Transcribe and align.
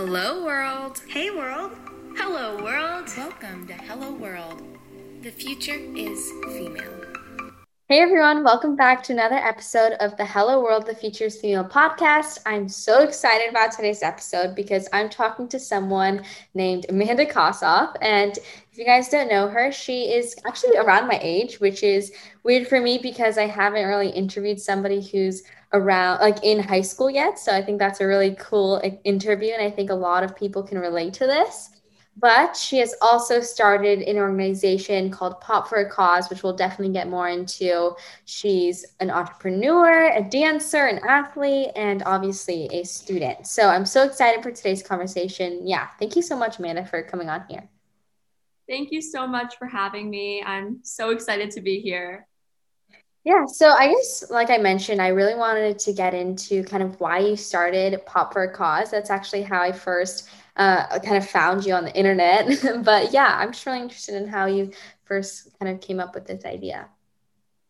Hello, 0.00 0.44
world. 0.44 1.02
Hey, 1.08 1.30
world. 1.30 1.72
Hello, 2.16 2.62
world. 2.62 3.10
Welcome 3.16 3.66
to 3.66 3.74
Hello 3.74 4.12
World. 4.12 4.62
The 5.22 5.30
future 5.32 5.74
is 5.74 6.30
female. 6.44 7.04
Hey 7.88 7.98
everyone, 7.98 8.44
welcome 8.44 8.76
back 8.76 9.02
to 9.04 9.12
another 9.12 9.34
episode 9.34 9.94
of 9.94 10.16
the 10.16 10.24
Hello 10.24 10.62
World, 10.62 10.86
the 10.86 10.94
Futures 10.94 11.40
Female 11.40 11.64
podcast. 11.64 12.38
I'm 12.46 12.68
so 12.68 13.02
excited 13.02 13.50
about 13.50 13.72
today's 13.72 14.04
episode 14.04 14.54
because 14.54 14.88
I'm 14.92 15.08
talking 15.08 15.48
to 15.48 15.58
someone 15.58 16.22
named 16.54 16.86
Amanda 16.90 17.26
Kossoff. 17.26 17.96
And 18.00 18.38
if 18.70 18.78
you 18.78 18.84
guys 18.84 19.08
don't 19.08 19.28
know 19.28 19.48
her, 19.48 19.72
she 19.72 20.12
is 20.12 20.36
actually 20.46 20.76
around 20.76 21.08
my 21.08 21.18
age, 21.20 21.58
which 21.58 21.82
is 21.82 22.12
weird 22.44 22.68
for 22.68 22.80
me 22.80 22.98
because 23.02 23.36
I 23.36 23.46
haven't 23.46 23.88
really 23.88 24.10
interviewed 24.10 24.60
somebody 24.60 25.02
who's 25.02 25.42
around 25.72 26.20
like 26.20 26.42
in 26.42 26.60
high 26.60 26.80
school 26.80 27.10
yet. 27.10 27.38
So 27.38 27.52
I 27.52 27.62
think 27.62 27.78
that's 27.78 28.00
a 28.00 28.06
really 28.06 28.36
cool 28.38 28.80
interview. 29.04 29.52
And 29.52 29.62
I 29.62 29.70
think 29.70 29.90
a 29.90 29.94
lot 29.94 30.24
of 30.24 30.36
people 30.36 30.62
can 30.62 30.78
relate 30.78 31.14
to 31.14 31.26
this. 31.26 31.70
But 32.20 32.56
she 32.56 32.78
has 32.78 32.96
also 33.00 33.40
started 33.40 34.02
an 34.02 34.16
organization 34.16 35.08
called 35.08 35.40
Pop 35.40 35.68
for 35.68 35.78
a 35.78 35.88
Cause, 35.88 36.28
which 36.28 36.42
we'll 36.42 36.56
definitely 36.56 36.92
get 36.92 37.08
more 37.08 37.28
into. 37.28 37.94
She's 38.24 38.84
an 38.98 39.08
entrepreneur, 39.08 40.10
a 40.10 40.28
dancer, 40.28 40.86
an 40.86 40.98
athlete, 41.08 41.70
and 41.76 42.02
obviously 42.06 42.68
a 42.72 42.82
student. 42.82 43.46
So 43.46 43.68
I'm 43.68 43.86
so 43.86 44.02
excited 44.02 44.42
for 44.42 44.50
today's 44.50 44.82
conversation. 44.82 45.64
Yeah, 45.64 45.86
thank 46.00 46.16
you 46.16 46.22
so 46.22 46.36
much, 46.36 46.58
Amanda, 46.58 46.84
for 46.84 47.04
coming 47.04 47.28
on 47.28 47.44
here. 47.48 47.68
Thank 48.68 48.90
you 48.90 49.00
so 49.00 49.26
much 49.26 49.56
for 49.56 49.66
having 49.66 50.10
me. 50.10 50.42
I'm 50.42 50.80
so 50.82 51.10
excited 51.10 51.52
to 51.52 51.60
be 51.60 51.80
here. 51.80 52.27
Yeah, 53.24 53.44
so 53.46 53.70
I 53.70 53.88
guess, 53.88 54.30
like 54.30 54.48
I 54.48 54.58
mentioned, 54.58 55.02
I 55.02 55.08
really 55.08 55.34
wanted 55.34 55.78
to 55.80 55.92
get 55.92 56.14
into 56.14 56.62
kind 56.64 56.82
of 56.82 56.98
why 57.00 57.18
you 57.18 57.36
started 57.36 58.00
Pop 58.06 58.32
for 58.32 58.44
a 58.44 58.52
Cause. 58.52 58.90
That's 58.90 59.10
actually 59.10 59.42
how 59.42 59.60
I 59.60 59.72
first 59.72 60.28
uh, 60.56 60.98
kind 61.00 61.16
of 61.16 61.28
found 61.28 61.66
you 61.66 61.74
on 61.74 61.84
the 61.84 61.94
internet. 61.94 62.48
but 62.84 63.12
yeah, 63.12 63.36
I'm 63.38 63.52
just 63.52 63.66
really 63.66 63.80
interested 63.80 64.14
in 64.14 64.28
how 64.28 64.46
you 64.46 64.70
first 65.04 65.58
kind 65.58 65.74
of 65.74 65.80
came 65.80 66.00
up 66.00 66.14
with 66.14 66.26
this 66.26 66.44
idea. 66.44 66.88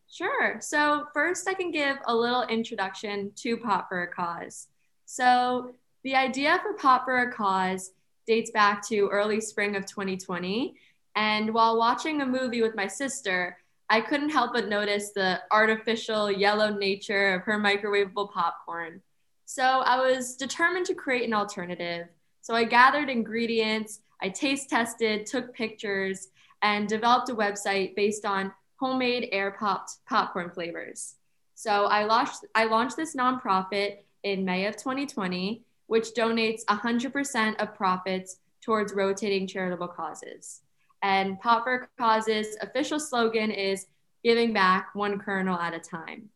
Sure. 0.09 0.57
So, 0.59 1.05
first, 1.13 1.47
I 1.47 1.53
can 1.53 1.71
give 1.71 1.97
a 2.07 2.15
little 2.15 2.43
introduction 2.43 3.31
to 3.37 3.57
Pop 3.57 3.89
for 3.89 4.03
a 4.03 4.07
Cause. 4.07 4.67
So, 5.05 5.73
the 6.03 6.15
idea 6.15 6.59
for 6.63 6.73
Pop 6.73 7.05
for 7.05 7.19
a 7.19 7.31
Cause 7.31 7.91
dates 8.25 8.51
back 8.51 8.87
to 8.87 9.09
early 9.11 9.41
spring 9.41 9.75
of 9.75 9.85
2020. 9.85 10.75
And 11.15 11.53
while 11.53 11.77
watching 11.77 12.21
a 12.21 12.25
movie 12.25 12.61
with 12.61 12.75
my 12.75 12.87
sister, 12.87 13.57
I 13.89 14.01
couldn't 14.01 14.29
help 14.29 14.53
but 14.53 14.69
notice 14.69 15.11
the 15.11 15.41
artificial 15.51 16.31
yellow 16.31 16.69
nature 16.69 17.33
of 17.33 17.41
her 17.43 17.59
microwavable 17.59 18.31
popcorn. 18.31 19.01
So 19.45 19.63
I 19.63 19.99
was 19.99 20.35
determined 20.35 20.85
to 20.87 20.93
create 20.93 21.27
an 21.27 21.33
alternative. 21.33 22.07
So 22.41 22.53
I 22.53 22.65
gathered 22.65 23.09
ingredients, 23.09 24.01
I 24.21 24.29
taste 24.29 24.69
tested, 24.69 25.25
took 25.25 25.53
pictures, 25.55 26.27
and 26.61 26.87
developed 26.87 27.29
a 27.29 27.35
website 27.35 27.95
based 27.95 28.25
on 28.25 28.53
homemade 28.75 29.29
air 29.31 29.55
popped 29.59 29.97
popcorn 30.07 30.51
flavors. 30.51 31.15
So 31.55 31.85
I 31.85 32.03
launched, 32.03 32.45
I 32.53 32.65
launched 32.65 32.95
this 32.95 33.15
nonprofit 33.15 33.97
in 34.23 34.45
May 34.45 34.67
of 34.67 34.77
2020, 34.77 35.63
which 35.87 36.09
donates 36.15 36.63
100% 36.65 37.55
of 37.59 37.75
profits 37.75 38.37
towards 38.61 38.93
rotating 38.93 39.47
charitable 39.47 39.87
causes. 39.87 40.61
And 41.01 41.39
Pop 41.39 41.63
for 41.63 41.75
a 41.75 41.87
Cause's 42.01 42.57
official 42.61 42.99
slogan 42.99 43.51
is 43.51 43.87
giving 44.23 44.53
back 44.53 44.89
one 44.93 45.19
kernel 45.19 45.57
at 45.57 45.73
a 45.73 45.79
time. 45.79 46.29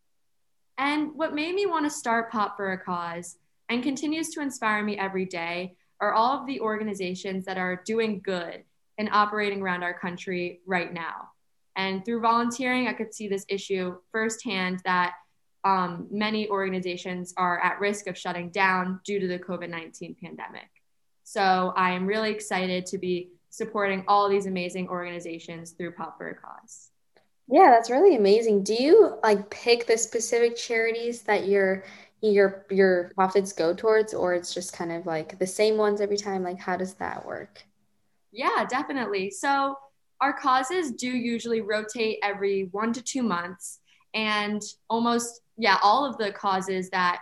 And 0.78 1.14
what 1.16 1.36
made 1.36 1.53
me 1.53 1.66
want 1.66 1.86
to 1.86 1.89
start 1.89 2.31
Pop 2.31 2.55
for 2.58 2.72
a 2.72 2.78
Cause 2.78 3.38
and 3.70 3.83
continues 3.83 4.30
to 4.30 4.42
inspire 4.42 4.83
me 4.83 4.97
every 4.97 5.25
day 5.25 5.75
are 6.00 6.14
all 6.14 6.39
of 6.39 6.47
the 6.47 6.59
organizations 6.59 7.45
that 7.45 7.58
are 7.58 7.81
doing 7.86 8.22
good 8.23 8.64
and 8.97 9.09
operating 9.11 9.61
around 9.61 9.83
our 9.83 9.94
country 9.94 10.61
right 10.66 10.94
now. 10.94 11.30
And 11.75 12.05
through 12.05 12.22
volunteering, 12.22 12.88
I 12.88 12.93
could 12.93 13.14
see 13.14 13.27
this 13.27 13.45
issue 13.49 13.95
firsthand 14.11 14.82
that 14.86 15.14
um, 15.64 16.08
many 16.11 16.49
organizations 16.49 17.33
are 17.38 17.59
at 17.59 17.80
risk 17.80 18.08
of 18.08 18.17
shutting 18.17 18.49
down 18.49 18.99
due 19.05 19.20
to 19.20 19.27
the 19.27 19.39
COVID 19.39 19.70
19 19.70 20.15
pandemic. 20.21 20.70
So 21.23 21.73
I 21.76 21.92
am 21.92 22.05
really 22.05 22.32
excited 22.32 22.86
to 22.88 22.98
be 22.98 23.30
supporting 23.53 24.03
all 24.08 24.27
these 24.27 24.47
amazing 24.47 24.89
organizations 24.89 25.73
through 25.73 25.91
Pop 25.91 26.17
for 26.17 26.30
a 26.30 26.33
Cause. 26.36 26.89
Yeah, 27.47 27.69
that's 27.69 27.91
really 27.91 28.15
amazing. 28.15 28.64
Do 28.64 28.73
you 28.73 29.19
like 29.21 29.52
pick 29.52 29.86
the 29.86 29.95
specific 29.95 30.55
charities 30.55 31.21
that 31.23 31.47
your 31.47 31.83
your 32.21 32.65
your 32.71 33.11
profits 33.14 33.53
go 33.53 33.75
towards 33.75 34.15
or 34.15 34.33
it's 34.33 34.55
just 34.55 34.73
kind 34.75 34.91
of 34.91 35.05
like 35.05 35.37
the 35.37 35.45
same 35.45 35.77
ones 35.77 36.02
every 36.02 36.17
time? 36.17 36.41
Like 36.41 36.59
how 36.59 36.77
does 36.77 36.95
that 36.95 37.27
work? 37.27 37.64
Yeah, 38.31 38.65
definitely. 38.67 39.30
So 39.30 39.75
our 40.20 40.33
causes 40.33 40.91
do 40.93 41.08
usually 41.08 41.61
rotate 41.61 42.17
every 42.23 42.70
1 42.71 42.93
to 42.93 43.03
2 43.03 43.21
months 43.21 43.81
and 44.15 44.64
almost 44.89 45.41
yeah, 45.58 45.77
all 45.83 46.05
of 46.05 46.17
the 46.17 46.31
causes 46.31 46.89
that 46.89 47.20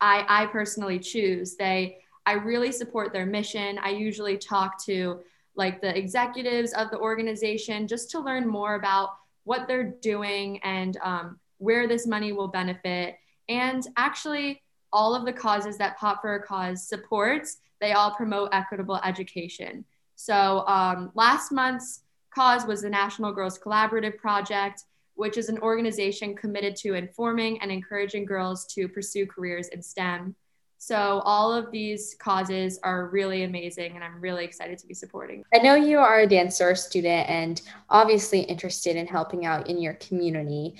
I 0.00 0.24
I 0.28 0.46
personally 0.46 1.00
choose, 1.00 1.56
they 1.56 1.98
I 2.24 2.34
really 2.34 2.70
support 2.70 3.12
their 3.12 3.26
mission. 3.26 3.80
I 3.82 3.90
usually 3.90 4.38
talk 4.38 4.80
to 4.84 5.22
like 5.56 5.80
the 5.80 5.96
executives 5.96 6.72
of 6.72 6.90
the 6.90 6.98
organization 6.98 7.86
just 7.86 8.10
to 8.10 8.20
learn 8.20 8.46
more 8.46 8.74
about 8.74 9.10
what 9.44 9.68
they're 9.68 9.94
doing 10.00 10.58
and 10.62 10.96
um, 11.02 11.38
where 11.58 11.86
this 11.86 12.06
money 12.06 12.32
will 12.32 12.48
benefit. 12.48 13.16
And 13.48 13.86
actually, 13.96 14.62
all 14.92 15.14
of 15.14 15.24
the 15.24 15.32
causes 15.32 15.78
that 15.78 15.98
Pop 15.98 16.20
for 16.20 16.34
a 16.36 16.42
Cause 16.42 16.86
supports, 16.88 17.58
they 17.80 17.92
all 17.92 18.12
promote 18.14 18.50
equitable 18.52 19.00
education. 19.04 19.84
So 20.16 20.66
um, 20.66 21.10
last 21.14 21.50
month's 21.50 22.02
cause 22.34 22.66
was 22.66 22.82
the 22.82 22.90
National 22.90 23.32
Girls 23.32 23.58
Collaborative 23.58 24.16
Project, 24.18 24.84
which 25.14 25.36
is 25.36 25.48
an 25.48 25.58
organization 25.58 26.34
committed 26.34 26.76
to 26.76 26.94
informing 26.94 27.60
and 27.60 27.70
encouraging 27.70 28.24
girls 28.24 28.66
to 28.74 28.88
pursue 28.88 29.26
careers 29.26 29.68
in 29.68 29.82
STEM. 29.82 30.34
So 30.82 31.22
all 31.24 31.54
of 31.54 31.70
these 31.70 32.16
causes 32.18 32.80
are 32.82 33.06
really 33.06 33.44
amazing 33.44 33.94
and 33.94 34.02
I'm 34.02 34.20
really 34.20 34.44
excited 34.44 34.78
to 34.78 34.86
be 34.88 34.94
supporting. 34.94 35.44
I 35.54 35.58
know 35.58 35.76
you 35.76 36.00
are 36.00 36.18
a 36.18 36.26
dancer 36.26 36.74
student 36.74 37.30
and 37.30 37.62
obviously 37.88 38.40
interested 38.40 38.96
in 38.96 39.06
helping 39.06 39.46
out 39.46 39.70
in 39.70 39.80
your 39.80 39.94
community. 39.94 40.74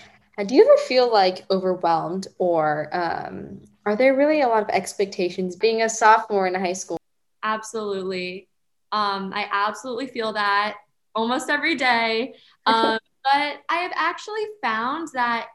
Do 0.44 0.56
you 0.56 0.64
ever 0.64 0.76
feel 0.88 1.12
like 1.12 1.46
overwhelmed 1.52 2.26
or 2.38 2.88
um, 2.92 3.60
are 3.86 3.94
there 3.94 4.16
really 4.16 4.40
a 4.40 4.48
lot 4.48 4.64
of 4.64 4.70
expectations 4.70 5.54
being 5.54 5.82
a 5.82 5.88
sophomore 5.88 6.48
in 6.48 6.54
high 6.56 6.72
school? 6.72 6.98
Absolutely. 7.44 8.48
Um, 8.90 9.32
I 9.32 9.46
absolutely 9.52 10.08
feel 10.08 10.32
that 10.32 10.78
almost 11.14 11.48
every 11.48 11.76
day. 11.76 12.34
Um, 12.64 12.98
but 13.24 13.60
I 13.68 13.76
have 13.78 13.92
actually 13.96 14.44
found 14.62 15.08
that 15.14 15.48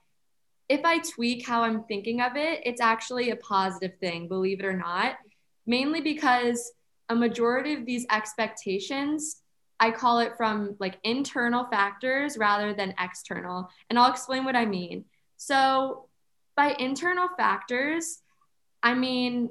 if 0.70 0.84
I 0.84 1.00
tweak 1.00 1.46
how 1.46 1.64
I'm 1.64 1.84
thinking 1.84 2.22
of 2.22 2.36
it, 2.36 2.62
it's 2.66 2.82
actually 2.82 3.30
a 3.30 3.36
positive 3.38 3.98
thing, 4.00 4.28
believe 4.28 4.60
it 4.60 4.66
or 4.66 4.76
not. 4.76 5.16
Mainly 5.66 6.02
because 6.02 6.72
a 7.10 7.16
majority 7.16 7.74
of 7.74 7.86
these 7.86 8.06
expectations, 8.12 9.42
I 9.80 9.92
call 9.92 10.20
it 10.20 10.34
from 10.36 10.76
like 10.80 10.98
internal 11.04 11.66
factors 11.66 12.38
rather 12.38 12.74
than 12.74 12.96
external. 13.00 13.70
And 13.90 13.98
I'll 13.98 14.12
explain 14.12 14.44
what 14.44 14.56
I 14.56 14.66
mean. 14.66 15.06
So, 15.38 16.08
by 16.56 16.76
internal 16.80 17.30
factors, 17.38 18.20
I 18.82 18.96
mean 18.96 19.50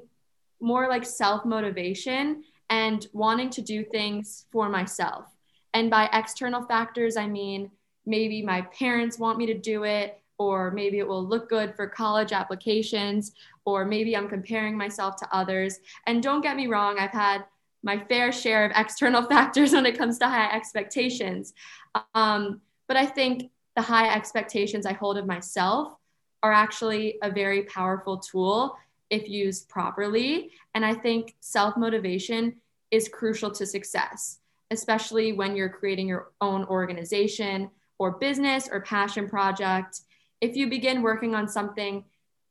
more 0.59 0.89
like 0.89 1.05
self 1.05 1.45
motivation 1.45 2.43
and 2.69 3.07
wanting 3.13 3.49
to 3.51 3.61
do 3.61 3.83
things 3.85 4.45
for 4.51 4.67
myself. 4.67 5.25
And 5.73 5.89
by 5.89 6.09
external 6.11 6.63
factors, 6.63 7.15
I 7.15 7.27
mean 7.27 7.71
maybe 8.05 8.41
my 8.41 8.61
parents 8.61 9.17
want 9.17 9.37
me 9.37 9.45
to 9.47 9.53
do 9.53 9.83
it 9.83 10.21
or 10.39 10.71
maybe 10.71 10.99
it 10.99 11.07
will 11.07 11.25
look 11.25 11.49
good 11.49 11.75
for 11.75 11.87
college 11.87 12.31
applications, 12.31 13.31
or 13.65 13.85
maybe 13.85 14.15
I'm 14.15 14.29
comparing 14.29 14.77
myself 14.77 15.15
to 15.17 15.35
others. 15.35 15.79
And 16.05 16.21
don't 16.21 16.41
get 16.41 16.55
me 16.55 16.67
wrong, 16.67 16.99
I've 16.99 17.11
had 17.11 17.45
my 17.83 17.99
fair 18.05 18.31
share 18.31 18.65
of 18.65 18.71
external 18.75 19.23
factors 19.23 19.73
when 19.73 19.85
it 19.85 19.97
comes 19.97 20.19
to 20.19 20.27
high 20.27 20.51
expectations. 20.55 21.53
Um, 22.13 22.61
but 22.87 22.97
I 22.97 23.05
think 23.05 23.51
the 23.75 23.81
high 23.81 24.13
expectations 24.13 24.85
I 24.85 24.93
hold 24.93 25.17
of 25.17 25.25
myself 25.25 25.93
are 26.43 26.51
actually 26.51 27.17
a 27.21 27.31
very 27.31 27.63
powerful 27.63 28.17
tool 28.17 28.77
if 29.09 29.29
used 29.29 29.69
properly. 29.69 30.51
And 30.75 30.85
I 30.85 30.93
think 30.93 31.35
self 31.39 31.77
motivation 31.77 32.55
is 32.91 33.09
crucial 33.09 33.51
to 33.51 33.65
success, 33.65 34.39
especially 34.71 35.33
when 35.33 35.55
you're 35.55 35.69
creating 35.69 36.07
your 36.07 36.31
own 36.41 36.63
organization 36.65 37.69
or 37.99 38.11
business 38.11 38.69
or 38.71 38.81
passion 38.81 39.27
project 39.27 40.01
if 40.41 40.55
you 40.55 40.67
begin 40.67 41.01
working 41.01 41.35
on 41.35 41.47
something 41.47 42.03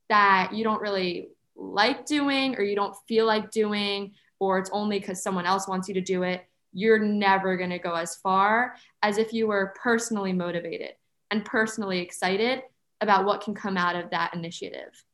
that 0.08 0.52
you 0.52 0.64
don't 0.64 0.80
really 0.80 1.28
like 1.54 2.06
doing 2.06 2.56
or 2.56 2.62
you 2.62 2.76
don't 2.76 2.96
feel 3.08 3.26
like 3.26 3.50
doing, 3.50 4.12
or 4.38 4.58
it's 4.58 4.70
only 4.72 4.98
because 4.98 5.22
someone 5.22 5.46
else 5.46 5.66
wants 5.66 5.88
you 5.88 5.94
to 5.94 6.00
do 6.00 6.22
it, 6.22 6.46
you're 6.72 6.98
never 6.98 7.56
going 7.56 7.70
to 7.70 7.78
go 7.78 7.94
as 7.94 8.16
far 8.16 8.76
as 9.02 9.18
if 9.18 9.32
you 9.32 9.46
were 9.46 9.74
personally 9.82 10.32
motivated 10.32 10.92
and 11.30 11.44
personally 11.44 12.00
excited 12.00 12.62
about 13.00 13.24
what 13.24 13.40
can 13.40 13.54
come 13.54 13.76
out 13.76 13.96
of 13.96 14.10
that 14.10 14.34
initiative. 14.34 15.04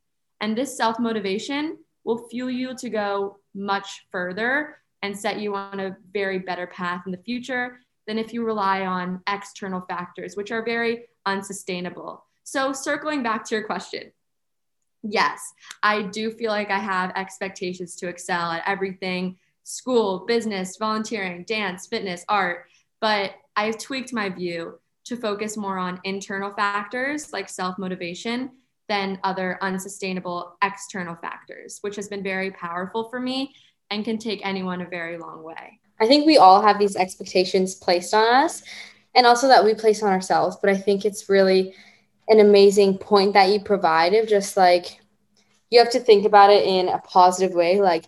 And 0.40 0.58
this 0.58 0.76
self 0.76 0.98
motivation 0.98 1.78
will 2.04 2.28
fuel 2.28 2.50
you 2.50 2.74
to 2.76 2.90
go 2.90 3.38
much 3.54 4.06
further 4.10 4.78
and 5.02 5.16
set 5.16 5.38
you 5.38 5.54
on 5.54 5.78
a 5.78 5.96
very 6.12 6.38
better 6.38 6.66
path 6.66 7.02
in 7.06 7.12
the 7.12 7.18
future 7.18 7.78
than 8.06 8.18
if 8.18 8.32
you 8.32 8.44
rely 8.44 8.84
on 8.84 9.20
external 9.28 9.82
factors, 9.82 10.36
which 10.36 10.50
are 10.50 10.64
very 10.64 11.04
unsustainable. 11.26 12.24
So, 12.44 12.72
circling 12.72 13.22
back 13.22 13.44
to 13.46 13.54
your 13.54 13.64
question, 13.64 14.12
yes, 15.02 15.52
I 15.82 16.02
do 16.02 16.30
feel 16.30 16.50
like 16.50 16.70
I 16.70 16.78
have 16.78 17.12
expectations 17.16 17.96
to 17.96 18.08
excel 18.08 18.50
at 18.50 18.62
everything 18.66 19.36
school, 19.64 20.24
business, 20.26 20.76
volunteering, 20.76 21.44
dance, 21.44 21.86
fitness, 21.86 22.24
art, 22.28 22.66
but 23.00 23.32
I've 23.54 23.78
tweaked 23.78 24.12
my 24.12 24.28
view 24.28 24.78
to 25.04 25.16
focus 25.16 25.56
more 25.56 25.78
on 25.78 26.00
internal 26.04 26.50
factors 26.50 27.32
like 27.32 27.48
self 27.48 27.78
motivation 27.78 28.50
than 28.88 29.18
other 29.24 29.58
unsustainable 29.62 30.56
external 30.62 31.16
factors, 31.16 31.78
which 31.80 31.96
has 31.96 32.08
been 32.08 32.22
very 32.22 32.50
powerful 32.50 33.08
for 33.08 33.20
me 33.20 33.54
and 33.90 34.04
can 34.04 34.18
take 34.18 34.44
anyone 34.44 34.80
a 34.80 34.86
very 34.86 35.18
long 35.18 35.42
way. 35.42 35.78
I 36.00 36.06
think 36.06 36.26
we 36.26 36.38
all 36.38 36.62
have 36.62 36.78
these 36.78 36.96
expectations 36.96 37.74
placed 37.74 38.12
on 38.14 38.26
us 38.44 38.62
and 39.14 39.26
also 39.26 39.48
that 39.48 39.64
we 39.64 39.74
place 39.74 40.02
on 40.02 40.10
ourselves. 40.10 40.56
But 40.60 40.70
I 40.70 40.76
think 40.76 41.04
it's 41.04 41.28
really 41.28 41.74
an 42.28 42.40
amazing 42.40 42.98
point 42.98 43.34
that 43.34 43.50
you 43.50 43.60
provide 43.60 44.14
of 44.14 44.28
just 44.28 44.56
like 44.56 45.00
you 45.70 45.78
have 45.78 45.90
to 45.90 46.00
think 46.00 46.26
about 46.26 46.50
it 46.50 46.64
in 46.66 46.88
a 46.88 46.98
positive 46.98 47.54
way. 47.54 47.80
Like 47.80 48.04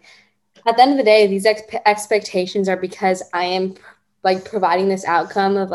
at 0.66 0.76
the 0.76 0.82
end 0.82 0.92
of 0.92 0.98
the 0.98 1.04
day, 1.04 1.26
these 1.26 1.46
ex- 1.46 1.62
expectations 1.86 2.68
are 2.68 2.76
because 2.76 3.22
I 3.32 3.44
am 3.44 3.74
like 4.22 4.44
providing 4.44 4.88
this 4.88 5.04
outcome 5.04 5.56
of 5.56 5.72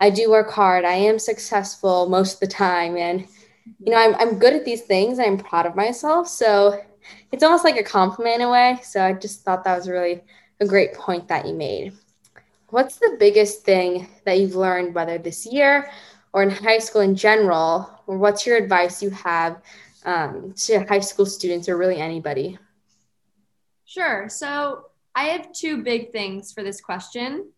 I 0.00 0.10
do 0.10 0.30
work 0.30 0.50
hard, 0.50 0.84
I 0.84 0.94
am 0.94 1.18
successful 1.18 2.08
most 2.08 2.34
of 2.34 2.40
the 2.40 2.48
time, 2.48 2.96
and 2.96 3.26
you 3.78 3.92
know 3.92 3.98
I'm 3.98 4.14
I'm 4.16 4.38
good 4.38 4.54
at 4.54 4.64
these 4.64 4.82
things. 4.82 5.18
I'm 5.18 5.38
proud 5.38 5.66
of 5.66 5.76
myself, 5.76 6.26
so 6.28 6.80
it's 7.30 7.44
almost 7.44 7.64
like 7.64 7.76
a 7.76 7.84
compliment 7.84 8.36
in 8.36 8.42
a 8.42 8.50
way. 8.50 8.80
So 8.82 9.04
I 9.04 9.12
just 9.12 9.44
thought 9.44 9.64
that 9.64 9.76
was 9.76 9.88
really 9.88 10.20
a 10.60 10.66
great 10.66 10.94
point 10.94 11.28
that 11.28 11.46
you 11.46 11.54
made. 11.54 11.92
What's 12.68 12.96
the 12.96 13.16
biggest 13.18 13.64
thing 13.64 14.08
that 14.24 14.38
you've 14.38 14.56
learned, 14.56 14.94
whether 14.94 15.18
this 15.18 15.46
year 15.46 15.90
or 16.32 16.42
in 16.42 16.50
high 16.50 16.78
school 16.78 17.02
in 17.02 17.14
general, 17.14 17.90
or 18.06 18.16
what's 18.18 18.46
your 18.46 18.56
advice 18.56 19.02
you 19.02 19.10
have 19.10 19.60
um, 20.04 20.54
to 20.56 20.84
high 20.86 21.00
school 21.00 21.26
students 21.26 21.68
or 21.68 21.76
really 21.76 21.98
anybody? 21.98 22.58
Sure. 23.84 24.28
So 24.28 24.86
I 25.14 25.24
have 25.24 25.52
two 25.52 25.82
big 25.82 26.12
things 26.12 26.52
for 26.52 26.62
this 26.62 26.80
question. 26.80 27.50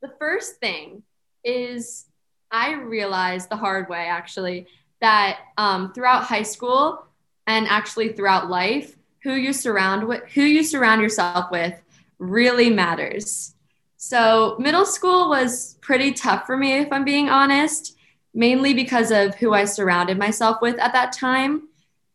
The 0.00 0.12
first 0.18 0.56
thing 0.56 1.02
is 1.44 2.06
I 2.50 2.74
realized 2.74 3.48
the 3.48 3.56
hard 3.56 3.88
way 3.88 4.06
actually 4.06 4.66
that 5.00 5.40
um, 5.58 5.92
throughout 5.92 6.24
high 6.24 6.42
school 6.44 7.04
and 7.46 7.66
actually 7.66 8.12
throughout 8.12 8.48
life, 8.48 8.96
who 9.24 9.34
you 9.34 9.52
surround 9.52 10.06
with, 10.06 10.22
who 10.34 10.42
you 10.42 10.62
surround 10.62 11.02
yourself 11.02 11.50
with, 11.50 11.74
really 12.18 12.70
matters. 12.70 13.54
So 13.96 14.56
middle 14.58 14.84
school 14.84 15.28
was 15.28 15.76
pretty 15.80 16.12
tough 16.12 16.46
for 16.46 16.56
me, 16.56 16.74
if 16.74 16.92
I'm 16.92 17.04
being 17.04 17.28
honest, 17.28 17.96
mainly 18.34 18.74
because 18.74 19.10
of 19.10 19.34
who 19.34 19.52
I 19.52 19.64
surrounded 19.64 20.18
myself 20.18 20.58
with 20.62 20.78
at 20.78 20.92
that 20.92 21.12
time. 21.12 21.68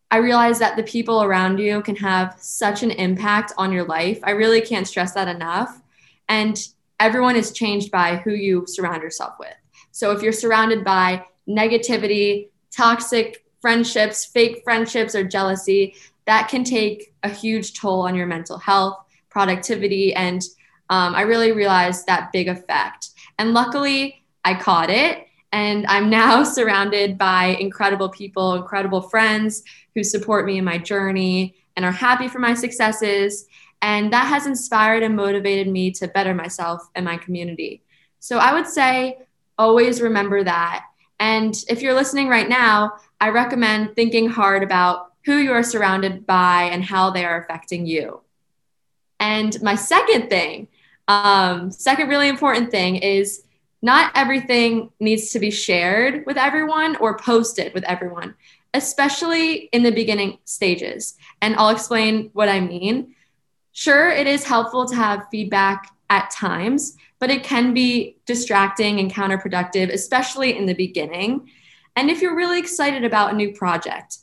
I 0.10 0.18
realized 0.18 0.62
that 0.62 0.78
the 0.78 0.84
people 0.84 1.22
around 1.22 1.60
you 1.60 1.82
can 1.82 1.96
have 1.98 2.36
such 2.40 2.82
an 2.82 2.92
impact 2.92 3.54
on 3.58 3.72
your 3.72 3.84
life. 3.84 4.20
I 4.24 4.32
really 4.32 4.62
can't 4.62 4.88
stress 4.88 5.14
that 5.14 5.28
enough. 5.28 5.82
And 6.30 6.58
everyone 7.00 7.36
is 7.36 7.52
changed 7.52 7.92
by 7.92 8.18
who 8.18 8.32
you 8.32 8.66
surround 8.68 9.04
yourself 9.04 9.34
with. 9.40 9.54
So 9.92 10.12
if 10.12 10.22
you're 10.22 10.32
surrounded 10.32 10.84
by 10.84 11.26
negativity, 11.48 12.50
toxic 12.72 13.46
friendships, 13.62 14.26
fake 14.26 14.62
friendships, 14.64 15.16
or 15.16 15.24
jealousy, 15.24 15.96
that 16.26 16.50
can 16.50 16.64
take 16.64 17.14
a 17.24 17.30
huge 17.30 17.80
toll 17.80 18.02
on 18.02 18.16
your 18.16 18.28
mental 18.28 18.58
health, 18.58 18.98
productivity, 19.30 20.14
and 20.14 20.42
um, 20.90 21.16
I 21.16 21.22
really 21.22 21.52
realized 21.52 22.06
that 22.06 22.32
big 22.32 22.48
effect. 22.48 23.10
And 23.40 23.54
luckily, 23.54 24.24
I 24.44 24.56
caught 24.56 24.90
it. 24.90 25.27
And 25.52 25.86
I'm 25.88 26.10
now 26.10 26.44
surrounded 26.58 27.18
by 27.18 27.58
incredible 27.60 28.10
people, 28.10 28.56
incredible 28.56 29.02
friends 29.02 29.64
who 29.96 30.04
support 30.04 30.46
me 30.46 30.58
in 30.58 30.66
my 30.66 30.78
journey 30.78 31.56
and 31.76 31.86
are 31.86 31.92
happy 31.92 32.28
for 32.28 32.40
my 32.40 32.54
successes. 32.54 33.48
And 33.82 34.12
that 34.12 34.28
has 34.28 34.48
inspired 34.48 35.04
and 35.04 35.16
motivated 35.16 35.68
me 35.68 35.92
to 35.92 36.08
better 36.08 36.34
myself 36.34 36.90
and 36.96 37.06
my 37.06 37.18
community. 37.18 37.84
So 38.20 38.40
I 38.40 38.54
would 38.54 38.68
say 38.68 39.20
always 39.58 40.02
remember 40.02 40.44
that. 40.44 40.86
And 41.20 41.56
if 41.70 41.82
you're 41.82 41.94
listening 41.94 42.28
right 42.28 42.50
now, 42.50 42.94
I 43.20 43.30
recommend 43.30 43.96
thinking 43.96 44.30
hard 44.30 44.64
about 44.64 45.14
who 45.26 45.38
you 45.38 45.52
are 45.52 45.64
surrounded 45.64 46.26
by 46.26 46.64
and 46.64 46.84
how 46.84 47.10
they 47.10 47.26
are 47.26 47.42
affecting 47.42 47.86
you. 47.86 48.22
And 49.20 49.62
my 49.62 49.76
second 49.76 50.30
thing, 50.30 50.68
um, 51.08 51.72
second 51.72 52.08
really 52.08 52.28
important 52.28 52.72
thing 52.72 52.98
is 52.98 53.44
not 53.88 54.12
everything 54.16 54.92
needs 55.00 55.32
to 55.32 55.40
be 55.40 55.50
shared 55.50 56.26
with 56.26 56.36
everyone 56.36 56.98
or 56.98 57.18
posted 57.18 57.74
with 57.74 57.86
everyone, 57.86 58.36
especially 58.74 59.70
in 59.72 59.82
the 59.82 59.94
beginning 59.94 60.40
stages. 60.44 61.16
And 61.42 61.56
I'll 61.56 61.70
explain 61.70 62.30
what 62.34 62.50
I 62.50 62.60
mean. 62.60 63.16
Sure, 63.72 64.10
it 64.10 64.28
is 64.28 64.44
helpful 64.44 64.86
to 64.88 64.96
have 64.96 65.30
feedback 65.32 65.90
at 66.10 66.30
times, 66.32 66.98
but 67.20 67.32
it 67.32 67.46
can 67.46 67.74
be 67.74 68.18
distracting 68.26 69.00
and 69.00 69.10
counterproductive, 69.10 69.88
especially 69.90 70.58
in 70.58 70.66
the 70.66 70.74
beginning. 70.74 71.50
And 71.96 72.10
if 72.10 72.22
you're 72.22 72.36
really 72.36 72.60
excited 72.60 73.06
about 73.06 73.32
a 73.32 73.38
new 73.38 73.54
project, 73.54 74.18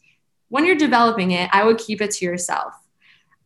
when 0.51 0.67
you're 0.67 0.77
developing 0.77 1.31
it, 1.31 1.49
I 1.55 1.65
would 1.65 1.79
keep 1.79 2.03
it 2.03 2.11
to 2.11 2.25
yourself. 2.27 2.75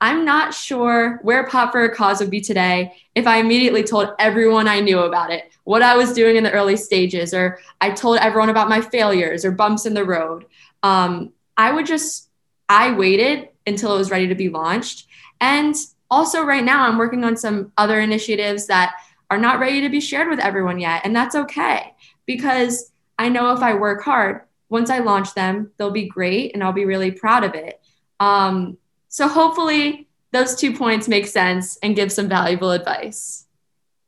I'm 0.00 0.24
not 0.24 0.54
sure 0.54 1.18
where 1.22 1.46
Pop 1.46 1.72
for 1.72 1.84
a 1.84 1.94
Cause 1.94 2.20
would 2.20 2.30
be 2.30 2.40
today 2.40 2.94
if 3.14 3.26
I 3.26 3.38
immediately 3.38 3.82
told 3.82 4.10
everyone 4.18 4.68
I 4.68 4.80
knew 4.80 5.00
about 5.00 5.30
it, 5.30 5.50
what 5.64 5.82
I 5.82 5.96
was 5.96 6.12
doing 6.12 6.36
in 6.36 6.44
the 6.44 6.52
early 6.52 6.76
stages, 6.76 7.34
or 7.34 7.58
I 7.80 7.90
told 7.90 8.18
everyone 8.18 8.48
about 8.48 8.68
my 8.68 8.80
failures 8.80 9.44
or 9.44 9.50
bumps 9.50 9.86
in 9.86 9.94
the 9.94 10.04
road. 10.04 10.46
Um, 10.82 11.32
I 11.56 11.72
would 11.72 11.86
just, 11.86 12.30
I 12.68 12.92
waited 12.92 13.48
until 13.66 13.94
it 13.94 13.98
was 13.98 14.10
ready 14.10 14.28
to 14.28 14.34
be 14.36 14.48
launched. 14.48 15.06
And 15.40 15.74
also 16.10 16.42
right 16.42 16.64
now 16.64 16.86
i'm 16.86 16.98
working 16.98 17.24
on 17.24 17.36
some 17.36 17.72
other 17.76 18.00
initiatives 18.00 18.66
that 18.66 18.94
are 19.30 19.38
not 19.38 19.58
ready 19.58 19.80
to 19.80 19.88
be 19.88 20.00
shared 20.00 20.28
with 20.28 20.38
everyone 20.38 20.78
yet 20.78 21.02
and 21.04 21.14
that's 21.14 21.34
okay 21.34 21.94
because 22.26 22.92
i 23.18 23.28
know 23.28 23.52
if 23.52 23.60
i 23.60 23.74
work 23.74 24.02
hard 24.02 24.42
once 24.68 24.90
i 24.90 24.98
launch 24.98 25.34
them 25.34 25.70
they'll 25.76 25.90
be 25.90 26.08
great 26.08 26.54
and 26.54 26.62
i'll 26.62 26.72
be 26.72 26.84
really 26.84 27.10
proud 27.10 27.44
of 27.44 27.54
it 27.54 27.80
um, 28.20 28.76
so 29.08 29.28
hopefully 29.28 30.08
those 30.32 30.54
two 30.54 30.76
points 30.76 31.08
make 31.08 31.26
sense 31.26 31.76
and 31.82 31.96
give 31.96 32.12
some 32.12 32.28
valuable 32.28 32.70
advice 32.70 33.46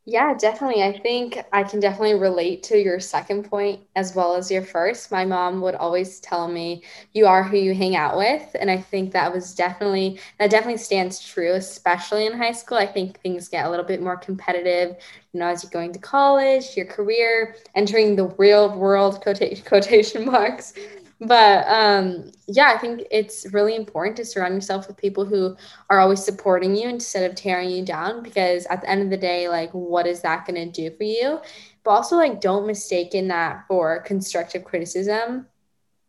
yeah, 0.07 0.35
definitely. 0.35 0.83
I 0.83 0.99
think 0.99 1.39
I 1.53 1.63
can 1.63 1.79
definitely 1.79 2.15
relate 2.15 2.65
to 2.65 2.77
your 2.77 2.99
second 2.99 3.45
point 3.45 3.81
as 3.95 4.13
well 4.15 4.35
as 4.35 4.51
your 4.51 4.63
first. 4.63 5.13
My 5.13 5.25
mom 5.25 5.61
would 5.61 5.77
always 5.77 6.19
tell 6.19 6.49
me, 6.49 6.83
you 7.13 7.27
are 7.27 7.45
who 7.45 7.57
you 7.59 7.75
hang 7.75 7.95
out 7.95 8.17
with. 8.17 8.57
And 8.59 8.71
I 8.71 8.79
think 8.79 9.13
that 9.13 9.33
was 9.33 9.55
definitely, 9.55 10.19
that 10.41 10.51
definitely 10.51 10.79
stands 10.79 11.25
true, 11.25 11.53
especially 11.53 12.27
in 12.27 12.33
high 12.33 12.51
school. 12.51 12.79
I 12.79 12.87
think 12.87 13.21
things 13.21 13.49
get 13.49 13.67
a 13.67 13.71
little 13.71 13.85
bit 13.85 14.03
more 14.03 14.17
competitive, 14.17 14.97
you 15.33 15.39
know, 15.39 15.47
as 15.47 15.63
you're 15.63 15.71
going 15.71 15.93
to 15.93 16.01
college, 16.01 16.77
your 16.77 16.87
career, 16.87 17.55
entering 17.77 18.17
the 18.17 18.27
real 18.39 18.75
world 18.77 19.21
quotation, 19.65 20.25
marks 20.25 20.73
but 21.21 21.67
um, 21.69 22.33
yeah, 22.47 22.73
I 22.75 22.79
think 22.79 23.03
it's 23.11 23.47
really 23.53 23.77
important 23.77 24.17
to 24.17 24.25
surround 24.25 24.55
yourself 24.55 24.89
with 24.89 24.97
people 24.97 25.25
who 25.27 25.57
are 25.91 26.01
always 26.01 26.25
supporting 26.25 26.75
you 26.75 26.89
instead 26.89 27.31
of 27.31 27.37
tearing 27.37 27.71
you 27.71 27.85
down. 27.85 28.23
Because 28.23 28.67
at 28.67 28.81
the 28.81 28.89
end 28.89 29.03
of 29.03 29.11
the 29.11 29.17
day, 29.17 29.49
like, 29.49 29.71
what 29.73 30.07
is 30.07 30.23
that 30.23 30.47
going 30.47 30.57
to 30.57 30.71
do 30.71 30.97
for 30.97 31.05
you? 31.05 31.41
But 31.85 31.91
also, 31.91 32.17
like, 32.17 32.41
don't 32.41 32.67
mistake 32.67 33.15
in 33.15 33.29
that 33.29 33.67
for 33.69 34.01
constructive 34.01 34.65
criticism. 34.65 35.47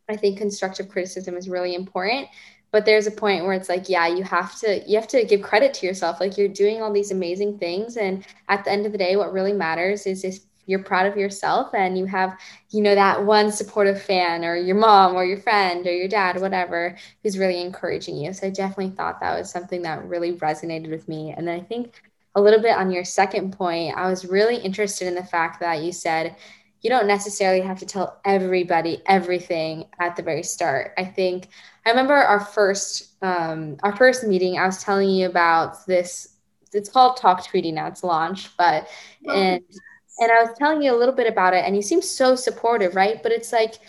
I 0.10 0.16
think 0.16 0.38
constructive 0.38 0.90
criticism 0.90 1.36
is 1.38 1.50
really 1.50 1.76
important 1.76 2.28
but 2.72 2.86
there's 2.86 3.08
a 3.08 3.12
point 3.12 3.44
where 3.44 3.54
it's 3.54 3.70
like 3.70 3.90
yeah 3.90 4.08
you 4.08 4.24
have 4.24 4.58
to 4.60 4.82
you 4.90 4.96
have 4.96 5.08
to 5.08 5.24
give 5.26 5.42
credit 5.42 5.74
to 5.76 5.86
yourself 5.86 6.20
like 6.20 6.38
you're 6.38 6.48
doing 6.48 6.82
all 6.82 6.92
these 6.92 7.12
amazing 7.12 7.58
things 7.58 7.98
and 7.98 8.26
at 8.50 8.64
the 8.64 8.72
end 8.72 8.86
of 8.86 8.92
the 8.92 8.98
day 8.98 9.16
what 9.16 9.34
really 9.34 9.54
matters 9.54 10.06
is 10.08 10.24
if 10.24 10.40
you're 10.72 10.84
proud 10.84 11.06
of 11.06 11.18
yourself 11.18 11.76
and 11.76 11.98
you 11.98 12.06
have 12.08 12.40
you 12.72 12.82
know 12.82 12.96
that 12.96 13.26
one 13.26 13.52
supportive 13.52 14.02
fan 14.02 14.46
or 14.46 14.56
your 14.56 14.78
mom 14.78 15.16
or 15.16 15.26
your 15.26 15.38
friend 15.38 15.86
or 15.88 15.94
your 15.94 16.08
dad 16.08 16.42
whatever 16.42 16.98
who's 17.24 17.38
really 17.38 17.62
encouraging 17.62 18.18
you. 18.18 18.34
So 18.34 18.48
i 18.48 18.50
definitely 18.50 18.96
thought 18.96 19.20
that 19.20 19.38
was 19.38 19.52
something 19.52 19.84
that 19.84 20.06
really 20.06 20.34
resonated 20.38 20.90
with 20.90 21.08
me. 21.08 21.34
And 21.38 21.48
then 21.48 21.60
i 21.60 21.64
think 21.64 22.02
a 22.36 22.42
little 22.42 22.62
bit 22.62 22.78
on 22.78 22.92
your 22.92 23.04
second 23.06 23.54
point 23.54 23.98
i 23.98 24.10
was 24.10 24.26
really 24.26 24.58
interested 24.58 25.08
in 25.08 25.16
the 25.16 25.24
fact 25.24 25.60
that 25.60 25.84
you 25.84 25.92
said 25.92 26.36
you 26.82 26.90
don't 26.90 27.08
necessarily 27.08 27.62
have 27.62 27.80
to 27.80 27.86
tell 27.86 28.20
everybody 28.26 29.02
everything 29.06 29.86
at 30.00 30.16
the 30.16 30.24
very 30.24 30.44
start. 30.44 30.94
I 30.98 31.06
think 31.06 31.50
i 31.86 31.90
remember 31.90 32.16
our 32.16 32.40
first 32.40 33.14
um, 33.24 33.78
our 33.84 33.96
first 33.96 34.24
meeting 34.24 34.58
i 34.58 34.66
was 34.66 34.84
telling 34.84 35.10
you 35.10 35.28
about 35.28 35.86
this 35.88 36.38
it's 36.74 36.90
called 36.90 37.18
talk 37.18 37.46
tweety 37.46 37.72
now 37.72 37.88
it's 37.88 38.04
launched 38.04 38.52
but 38.58 38.88
and 39.28 39.62
and 40.22 40.32
I 40.32 40.42
was 40.44 40.58
telling 40.58 40.82
you 40.82 40.96
a 40.96 40.98
little 40.98 41.16
bit 41.16 41.28
about 41.28 41.54
it, 41.54 41.66
and 41.66 41.76
you 41.76 41.82
seem 41.82 42.02
so 42.02 42.36
supportive, 42.36 42.96
right? 42.96 43.22
But 43.22 43.34
it's 43.34 43.52
like 43.52 43.80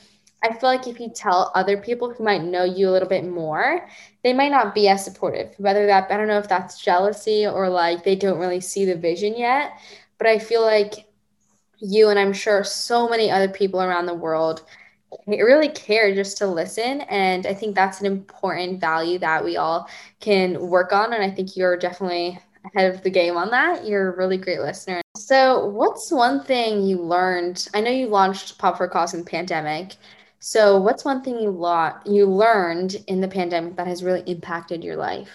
I 0.43 0.53
feel 0.53 0.69
like 0.69 0.89
if 0.89 0.99
you 0.99 1.09
tell 1.09 1.53
other 1.55 1.77
people 1.77 2.13
who 2.13 2.25
might 2.25 2.43
know 2.43 2.65
you 2.65 2.89
a 2.89 2.91
little 2.91 3.09
bit 3.09 3.25
more, 3.25 3.87
they 4.25 4.33
might 4.33 4.51
not 4.51 4.75
be 4.75 4.89
as 4.89 5.05
supportive. 5.05 5.55
Whether 5.59 5.87
that, 5.87 6.11
I 6.11 6.17
don't 6.17 6.27
know 6.27 6.39
if 6.39 6.49
that's 6.49 6.83
jealousy 6.83 7.47
or 7.47 7.69
like 7.69 8.03
they 8.03 8.17
don't 8.17 8.41
really 8.41 8.61
see 8.61 8.85
the 8.85 8.97
vision 8.97 9.37
yet. 9.37 9.79
But 10.19 10.27
I 10.27 10.39
feel 10.39 10.63
like 10.63 11.07
you 11.79 12.09
and 12.09 12.19
I'm 12.19 12.33
sure 12.33 12.65
so 12.65 13.09
many 13.09 13.31
other 13.31 13.49
people 13.49 13.81
around 13.81 14.07
the 14.07 14.15
world 14.15 14.65
really 15.29 15.69
care 15.69 16.13
just 16.15 16.39
to 16.39 16.47
listen. 16.47 17.03
And 17.03 17.47
I 17.47 17.55
think 17.55 17.77
that's 17.77 18.01
an 18.01 18.07
important 18.07 18.81
value 18.81 19.19
that 19.21 19.45
we 19.45 19.57
all 19.57 19.89
can 20.21 20.69
work 20.69 20.93
on. 20.93 21.13
And 21.13 21.23
I 21.23 21.31
think 21.31 21.57
you're 21.57 21.77
definitely 21.77 22.41
ahead 22.65 22.95
of 22.95 23.03
the 23.03 23.11
game 23.11 23.37
on 23.37 23.51
that. 23.51 23.87
You're 23.87 24.13
a 24.13 24.17
really 24.17 24.37
great 24.37 24.61
listener. 24.61 25.01
So, 25.17 25.67
what's 25.67 26.11
one 26.11 26.43
thing 26.43 26.83
you 26.83 27.01
learned? 27.01 27.69
I 27.75 27.81
know 27.81 27.91
you 27.91 28.09
launched 28.09 28.59
Pop 28.59 28.77
for 28.77 28.89
Cause 28.89 29.15
in 29.15 29.25
pandemic. 29.25 29.97
So, 30.41 30.81
what's 30.81 31.05
one 31.05 31.23
thing 31.23 31.39
you 31.39 31.51
lo- 31.51 31.97
you 32.05 32.27
learned 32.27 32.97
in 33.07 33.21
the 33.21 33.29
pandemic 33.29 33.77
that 33.77 33.87
has 33.87 34.03
really 34.03 34.23
impacted 34.27 34.83
your 34.83 34.97
life? 34.97 35.31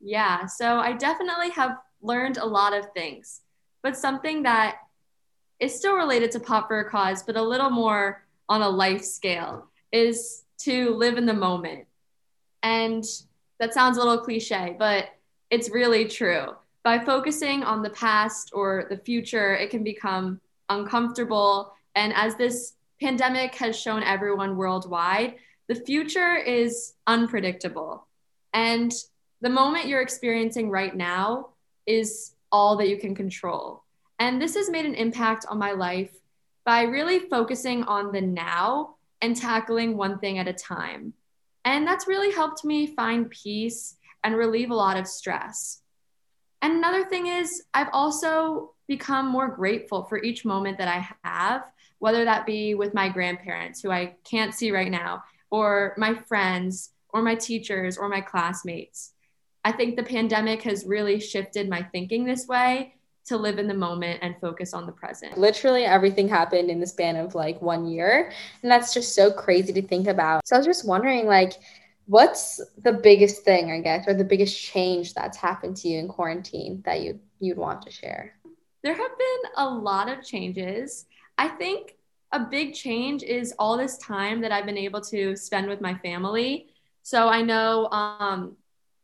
Yeah, 0.00 0.46
so 0.46 0.78
I 0.78 0.92
definitely 0.92 1.50
have 1.50 1.78
learned 2.02 2.36
a 2.36 2.44
lot 2.44 2.74
of 2.74 2.92
things, 2.92 3.40
but 3.82 3.96
something 3.96 4.42
that 4.42 4.76
is 5.60 5.74
still 5.74 5.96
related 5.96 6.30
to 6.32 6.40
Pop 6.40 6.68
for 6.68 6.80
a 6.80 6.90
Cause, 6.90 7.22
but 7.22 7.36
a 7.36 7.42
little 7.42 7.70
more 7.70 8.26
on 8.48 8.60
a 8.60 8.68
life 8.68 9.02
scale 9.02 9.70
is 9.92 10.44
to 10.58 10.94
live 10.94 11.16
in 11.16 11.24
the 11.26 11.32
moment. 11.32 11.86
And 12.62 13.04
that 13.58 13.72
sounds 13.72 13.96
a 13.96 14.00
little 14.02 14.22
cliche, 14.22 14.76
but 14.78 15.08
it's 15.50 15.70
really 15.70 16.06
true. 16.06 16.54
By 16.82 17.04
focusing 17.04 17.62
on 17.62 17.82
the 17.82 17.90
past 17.90 18.50
or 18.52 18.86
the 18.90 18.98
future, 18.98 19.54
it 19.54 19.70
can 19.70 19.82
become 19.82 20.40
uncomfortable. 20.68 21.72
And 21.94 22.12
as 22.14 22.36
this 22.36 22.74
pandemic 23.00 23.54
has 23.56 23.78
shown 23.78 24.02
everyone 24.02 24.56
worldwide, 24.56 25.36
the 25.68 25.74
future 25.74 26.36
is 26.36 26.94
unpredictable. 27.06 28.06
And 28.52 28.92
the 29.40 29.50
moment 29.50 29.86
you're 29.86 30.02
experiencing 30.02 30.70
right 30.70 30.94
now 30.94 31.48
is 31.86 32.34
all 32.52 32.76
that 32.76 32.88
you 32.88 32.98
can 32.98 33.14
control. 33.14 33.82
And 34.18 34.40
this 34.40 34.54
has 34.54 34.70
made 34.70 34.86
an 34.86 34.94
impact 34.94 35.46
on 35.48 35.58
my 35.58 35.72
life 35.72 36.12
by 36.64 36.82
really 36.82 37.18
focusing 37.18 37.82
on 37.84 38.12
the 38.12 38.20
now 38.20 38.96
and 39.20 39.36
tackling 39.36 39.96
one 39.96 40.18
thing 40.18 40.38
at 40.38 40.48
a 40.48 40.52
time. 40.52 41.12
And 41.64 41.86
that's 41.86 42.06
really 42.06 42.32
helped 42.32 42.64
me 42.64 42.86
find 42.86 43.30
peace 43.30 43.96
and 44.24 44.36
relieve 44.36 44.70
a 44.70 44.74
lot 44.74 44.96
of 44.96 45.06
stress. 45.06 45.82
And 46.62 46.72
another 46.72 47.04
thing 47.04 47.26
is, 47.26 47.62
I've 47.74 47.90
also 47.92 48.72
become 48.88 49.28
more 49.28 49.48
grateful 49.48 50.04
for 50.04 50.22
each 50.22 50.44
moment 50.44 50.78
that 50.78 50.88
I 50.88 51.06
have, 51.22 51.70
whether 51.98 52.24
that 52.24 52.46
be 52.46 52.74
with 52.74 52.94
my 52.94 53.08
grandparents, 53.08 53.82
who 53.82 53.90
I 53.90 54.14
can't 54.24 54.54
see 54.54 54.72
right 54.72 54.90
now, 54.90 55.22
or 55.50 55.94
my 55.96 56.14
friends, 56.14 56.90
or 57.10 57.22
my 57.22 57.34
teachers, 57.34 57.96
or 57.96 58.08
my 58.08 58.20
classmates. 58.20 59.12
I 59.64 59.72
think 59.72 59.96
the 59.96 60.02
pandemic 60.02 60.62
has 60.62 60.84
really 60.84 61.20
shifted 61.20 61.68
my 61.68 61.82
thinking 61.82 62.24
this 62.24 62.46
way 62.46 62.94
to 63.26 63.36
live 63.36 63.58
in 63.58 63.66
the 63.66 63.74
moment 63.74 64.20
and 64.22 64.34
focus 64.40 64.74
on 64.74 64.84
the 64.84 64.92
present. 64.92 65.38
Literally 65.38 65.84
everything 65.84 66.28
happened 66.28 66.70
in 66.70 66.80
the 66.80 66.86
span 66.86 67.16
of 67.16 67.34
like 67.34 67.60
one 67.62 67.86
year. 67.86 68.30
And 68.62 68.70
that's 68.70 68.92
just 68.92 69.14
so 69.14 69.30
crazy 69.30 69.72
to 69.72 69.82
think 69.82 70.06
about. 70.08 70.46
So 70.46 70.56
I 70.56 70.58
was 70.58 70.66
just 70.66 70.86
wondering, 70.86 71.26
like, 71.26 71.54
what's 72.06 72.60
the 72.82 72.92
biggest 72.92 73.44
thing, 73.44 73.70
I 73.70 73.80
guess, 73.80 74.06
or 74.06 74.14
the 74.14 74.24
biggest 74.24 74.60
change 74.60 75.14
that's 75.14 75.36
happened 75.36 75.76
to 75.78 75.88
you 75.88 75.98
in 75.98 76.08
quarantine 76.08 76.82
that 76.84 77.00
you 77.00 77.20
you'd 77.40 77.58
want 77.58 77.82
to 77.82 77.90
share? 77.90 78.34
There 78.82 78.94
have 78.94 79.18
been 79.18 79.50
a 79.56 79.68
lot 79.68 80.10
of 80.10 80.24
changes. 80.24 81.06
I 81.38 81.48
think 81.48 81.96
a 82.32 82.40
big 82.40 82.74
change 82.74 83.22
is 83.22 83.54
all 83.58 83.76
this 83.76 83.96
time 83.98 84.40
that 84.40 84.52
I've 84.52 84.66
been 84.66 84.78
able 84.78 85.00
to 85.02 85.36
spend 85.36 85.68
with 85.68 85.80
my 85.80 85.94
family. 85.98 86.66
So 87.02 87.28
I 87.28 87.42
know 87.42 87.88
um 87.90 88.56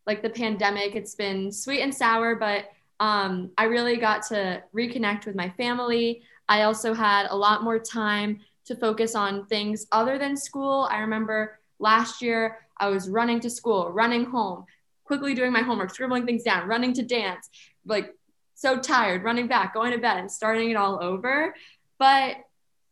like 0.07 0.23
the 0.23 0.31
pandemic, 0.31 0.97
it's 0.97 1.15
been 1.15 1.53
sweet 1.53 1.83
and 1.83 1.95
sour, 1.95 2.35
but 2.35 2.65
um, 2.99 3.51
I 3.57 3.65
really 3.65 3.97
got 3.97 4.27
to 4.29 4.61
reconnect 4.75 5.25
with 5.25 5.37
my 5.37 5.51
family. 5.51 6.23
I 6.49 6.63
also 6.63 6.93
had 6.93 7.29
a 7.31 7.37
lot 7.37 7.63
more 7.63 7.79
time 7.79 8.41
to 8.65 8.75
focus 8.75 9.15
on 9.15 9.47
things 9.47 9.87
other 9.93 10.19
than 10.19 10.37
school. 10.37 10.89
I 10.91 10.99
remember 10.99 11.60
last 11.81 12.23
year 12.23 12.59
I 12.79 12.89
was 12.89 13.09
running 13.09 13.41
to 13.41 13.51
school, 13.51 13.91
running 13.91 14.25
home, 14.25 14.65
quickly 15.05 15.35
doing 15.35 15.53
my 15.53 15.63
homework, 15.63 15.91
scribbling 15.91 16.27
things 16.27 16.45
down, 16.45 16.69
running 16.69 16.93
to 16.95 17.03
dance, 17.03 17.49
like 17.85 18.15
so 18.55 18.79
tired, 18.79 19.25
running 19.25 19.49
back, 19.49 19.75
going 19.75 19.93
to 19.93 19.99
bed, 19.99 20.19
and 20.19 20.31
starting 20.31 20.71
it 20.71 20.77
all 20.77 21.03
over. 21.03 21.55
But 21.99 22.37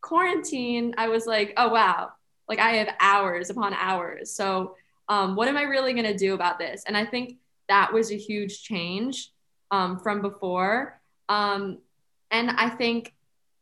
quarantine, 0.00 0.94
I 0.98 1.08
was 1.08 1.26
like, 1.26 1.52
oh, 1.56 1.68
wow, 1.68 2.10
like 2.48 2.58
I 2.58 2.72
have 2.72 2.94
hours 3.00 3.50
upon 3.50 3.74
hours. 3.74 4.32
So, 4.32 4.74
um, 5.08 5.36
what 5.36 5.48
am 5.48 5.56
I 5.56 5.62
really 5.62 5.92
going 5.92 6.04
to 6.04 6.16
do 6.16 6.34
about 6.34 6.58
this? 6.58 6.82
And 6.86 6.96
I 6.96 7.06
think 7.06 7.36
that 7.68 7.92
was 7.92 8.10
a 8.10 8.16
huge 8.16 8.62
change 8.62 9.30
um, 9.70 9.98
from 9.98 10.20
before. 10.20 11.00
Um, 11.28 11.78
and 12.30 12.50
I 12.50 12.68
think 12.68 13.14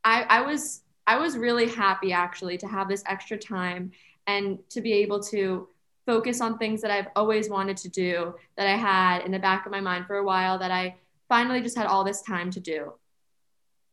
I, 0.02 0.23
I 0.23 0.40
was 0.42 0.83
I 1.06 1.18
was 1.18 1.37
really 1.37 1.68
happy 1.68 2.12
actually 2.12 2.59
to 2.59 2.66
have 2.66 2.88
this 2.88 3.04
extra 3.06 3.38
time 3.38 3.92
and 4.26 4.59
to 4.71 4.80
be 4.80 4.92
able 4.95 5.23
to 5.25 5.68
focus 6.06 6.40
on 6.40 6.59
things 6.59 6.80
that 6.83 6.90
I've 6.90 7.09
always 7.16 7.50
wanted 7.50 7.76
to 7.78 7.88
do 7.88 8.35
that 8.56 8.66
I 8.66 8.76
had 8.76 9.25
in 9.25 9.33
the 9.33 9.38
back 9.38 9.66
of 9.66 9.73
my 9.73 9.80
mind 9.80 10.06
for 10.06 10.16
a 10.16 10.25
while 10.25 10.59
that 10.59 10.71
I 10.71 10.97
finally 11.28 11.61
just 11.61 11.76
had 11.76 11.87
all 11.87 12.04
this 12.04 12.23
time 12.23 12.50
to 12.52 12.61
do. 12.61 12.92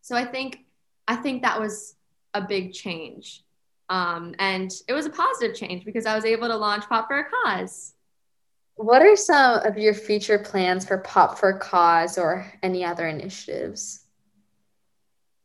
So 0.01 0.15
I 0.15 0.25
think 0.25 0.59
I 1.07 1.15
think 1.15 1.41
that 1.41 1.59
was 1.59 1.95
a 2.33 2.41
big 2.41 2.73
change. 2.73 3.43
Um, 3.89 4.33
and 4.39 4.71
it 4.87 4.93
was 4.93 5.05
a 5.05 5.09
positive 5.09 5.55
change 5.55 5.85
because 5.85 6.05
I 6.05 6.15
was 6.15 6.25
able 6.25 6.47
to 6.47 6.55
launch 6.55 6.87
Pop 6.87 7.07
for 7.07 7.19
a 7.19 7.25
Cause. 7.29 7.93
What 8.75 9.01
are 9.01 9.15
some 9.15 9.59
of 9.65 9.77
your 9.77 9.93
future 9.93 10.39
plans 10.39 10.87
for 10.87 10.99
Pop 10.99 11.37
for 11.37 11.49
a 11.49 11.59
Cause 11.59 12.17
or 12.17 12.51
any 12.63 12.83
other 12.83 13.07
initiatives? 13.07 14.05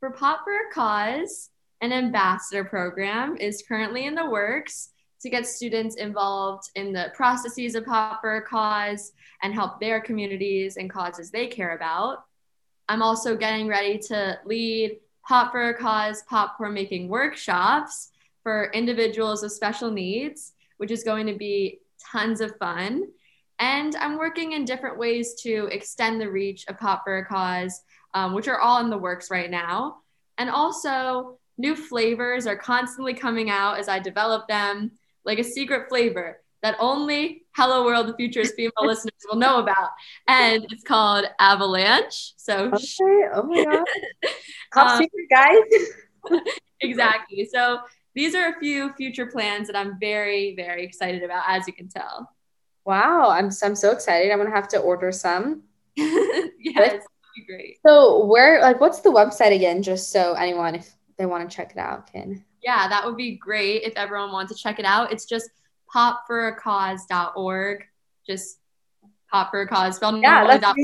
For 0.01 0.11
Pop 0.11 0.45
for 0.45 0.53
a 0.53 0.73
Cause, 0.73 1.51
an 1.81 1.93
ambassador 1.93 2.65
program 2.65 3.37
is 3.37 3.65
currently 3.67 4.07
in 4.07 4.15
the 4.15 4.29
works 4.29 4.91
to 5.21 5.31
get 5.31 5.47
students 5.47 5.97
involved 5.97 6.71
in 6.75 6.93
the 6.93 7.13
processes 7.15 7.75
of 7.75 7.85
Pop 7.85 8.21
for 8.21 8.37
a 8.37 8.43
Cause 8.43 9.13
and 9.43 9.53
help 9.53 9.81
their 9.81 10.01
communities 10.01 10.77
and 10.77 10.91
causes 10.91 11.31
they 11.31 11.47
care 11.47 11.75
about. 11.75 12.25
I'm 12.89 13.03
also 13.03 13.37
getting 13.37 13.69
ready 13.69 13.99
to 13.99 14.39
lead 14.45 14.99
Pop 15.27 15.53
for 15.53 15.71
a 15.71 15.75
Cause 15.75 16.23
popcorn 16.23 16.73
making 16.73 17.09
workshops 17.09 18.11
for 18.43 18.71
individuals 18.73 19.43
with 19.43 19.53
special 19.53 19.91
needs, 19.91 20.53
which 20.79 20.91
is 20.91 21.05
going 21.05 21.27
to 21.27 21.35
be 21.35 21.81
tons 22.13 22.41
of 22.41 22.57
fun. 22.57 23.09
And 23.59 23.97
I'm 23.97 24.19
working 24.19 24.53
in 24.53 24.65
different 24.65 24.99
ways 24.99 25.35
to 25.43 25.69
extend 25.73 26.21
the 26.21 26.31
reach 26.31 26.65
of 26.69 26.79
Pop 26.79 27.03
for 27.05 27.19
a 27.19 27.27
Cause, 27.27 27.83
um, 28.15 28.35
which 28.35 28.49
are 28.49 28.61
all 28.61 28.81
in 28.81 28.89
the 28.89 28.97
works 28.97 29.31
right 29.31 29.51
now. 29.51 29.97
And 30.39 30.49
also, 30.49 31.39
new 31.59 31.77
flavors 31.77 32.47
are 32.47 32.57
constantly 32.57 33.13
coming 33.13 33.51
out 33.51 33.79
as 33.79 33.89
I 33.89 33.99
develop 33.99 34.49
them, 34.49 34.93
like 35.25 35.39
a 35.39 35.45
secret 35.45 35.89
flavor 35.89 36.41
that 36.63 36.77
only 36.81 37.45
Hello 37.55 37.85
World, 37.85 38.09
the 38.09 38.15
Future's 38.15 38.53
female 38.55 38.73
listeners 38.83 39.15
will 39.29 39.39
know 39.39 39.61
about. 39.61 39.91
And 40.27 40.65
it's 40.71 40.85
called 40.85 41.27
Avalanche. 41.39 42.33
So, 42.37 42.71
okay. 42.73 43.29
oh 43.35 43.43
my 43.45 43.65
God. 43.65 43.85
Top 44.75 44.91
um, 44.91 44.99
secret, 44.99 45.27
guys. 45.31 46.41
exactly. 46.81 47.49
So, 47.53 47.81
these 48.15 48.35
are 48.35 48.49
a 48.49 48.59
few 48.59 48.93
future 48.95 49.27
plans 49.27 49.69
that 49.69 49.77
I'm 49.77 49.99
very, 50.01 50.57
very 50.57 50.83
excited 50.85 51.23
about, 51.23 51.45
as 51.47 51.67
you 51.69 51.73
can 51.73 51.89
tell. 51.89 52.35
Wow, 52.85 53.29
I'm 53.31 53.51
I'm 53.63 53.77
so 53.77 53.93
excited. 53.93 54.33
I'm 54.33 54.39
gonna 54.39 54.51
have 54.51 54.67
to 54.69 54.79
order 54.79 55.13
some. 55.13 55.63
yes, 55.95 57.05
great. 57.47 57.79
So 57.87 58.25
where 58.25 58.61
like 58.61 58.81
what's 58.81 59.01
the 59.01 59.11
website 59.11 59.55
again? 59.55 59.83
Just 59.83 60.11
so 60.11 60.33
anyone 60.33 60.75
if 60.75 60.97
they 61.19 61.27
want 61.27 61.49
to 61.49 61.55
check 61.55 61.73
it 61.73 61.79
out 61.79 62.11
can. 62.11 62.45
Yeah, 62.63 62.89
that 62.89 63.05
would 63.05 63.17
be 63.17 63.37
great 63.37 63.83
if 63.83 63.95
everyone 63.97 64.33
wants 64.33 64.53
to 64.53 64.59
check 64.59 64.79
it 64.79 64.85
out. 64.85 65.13
It's 65.13 65.25
just 65.25 65.51
popforacause.org. 65.95 67.85
Just 68.27 68.59
pop 69.31 69.51
for 69.51 69.63
a 69.63 69.69
cause 69.69 69.97
spelled 69.97 70.21
yeah, 70.23 70.57
that's 70.59 70.79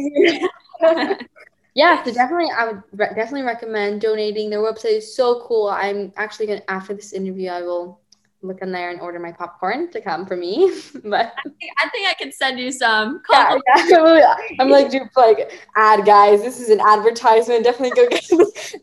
yeah, 1.75 2.03
so 2.03 2.13
definitely, 2.13 2.51
I 2.57 2.67
would 2.67 2.83
re- 2.93 3.13
definitely 3.15 3.43
recommend 3.43 4.01
donating. 4.01 4.51
Their 4.51 4.61
website 4.61 4.99
is 4.99 5.15
so 5.15 5.41
cool. 5.47 5.69
I'm 5.69 6.13
actually 6.17 6.47
gonna 6.47 6.63
after 6.69 6.95
this 6.95 7.13
interview, 7.13 7.51
I 7.51 7.63
will 7.63 8.01
look 8.45 8.61
in 8.61 8.71
there 8.71 8.91
and 8.91 9.01
order 9.01 9.19
my 9.19 9.33
popcorn 9.33 9.91
to 9.93 10.01
come 10.01 10.27
for 10.27 10.37
me. 10.37 10.73
but 11.05 11.35
I 11.37 11.43
think, 11.43 11.73
I 11.83 11.89
think 11.89 12.09
I 12.09 12.15
can 12.19 12.33
send 12.33 12.61
you 12.61 12.71
some. 12.71 13.23
Yeah, 13.31 13.59
yeah. 13.89 14.37
I'm 14.61 14.69
like, 14.69 14.91
do 14.91 15.01
like 15.17 15.53
ad 15.77 16.05
guys. 16.05 16.43
This 16.43 16.61
is 16.61 16.69
an 16.69 16.81
advertisement. 16.81 17.65
Definitely 17.65 17.97
go 17.97 18.09
get. 18.09 18.25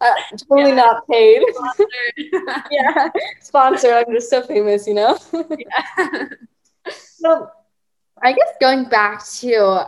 Uh, 0.02 0.14
totally 0.50 0.70
yeah. 0.70 0.76
not 0.76 1.08
paid. 1.08 1.44
Sponsored. 1.54 2.66
yeah, 2.72 3.10
sponsored. 3.40 3.92
I'm 3.92 4.14
just 4.14 4.30
so 4.30 4.42
famous, 4.42 4.88
you 4.88 4.96
know. 4.96 5.18
yeah. 5.58 6.28
so, 6.90 7.50
I 8.24 8.34
guess 8.34 8.50
going 8.60 8.86
back 8.86 9.26
to 9.40 9.86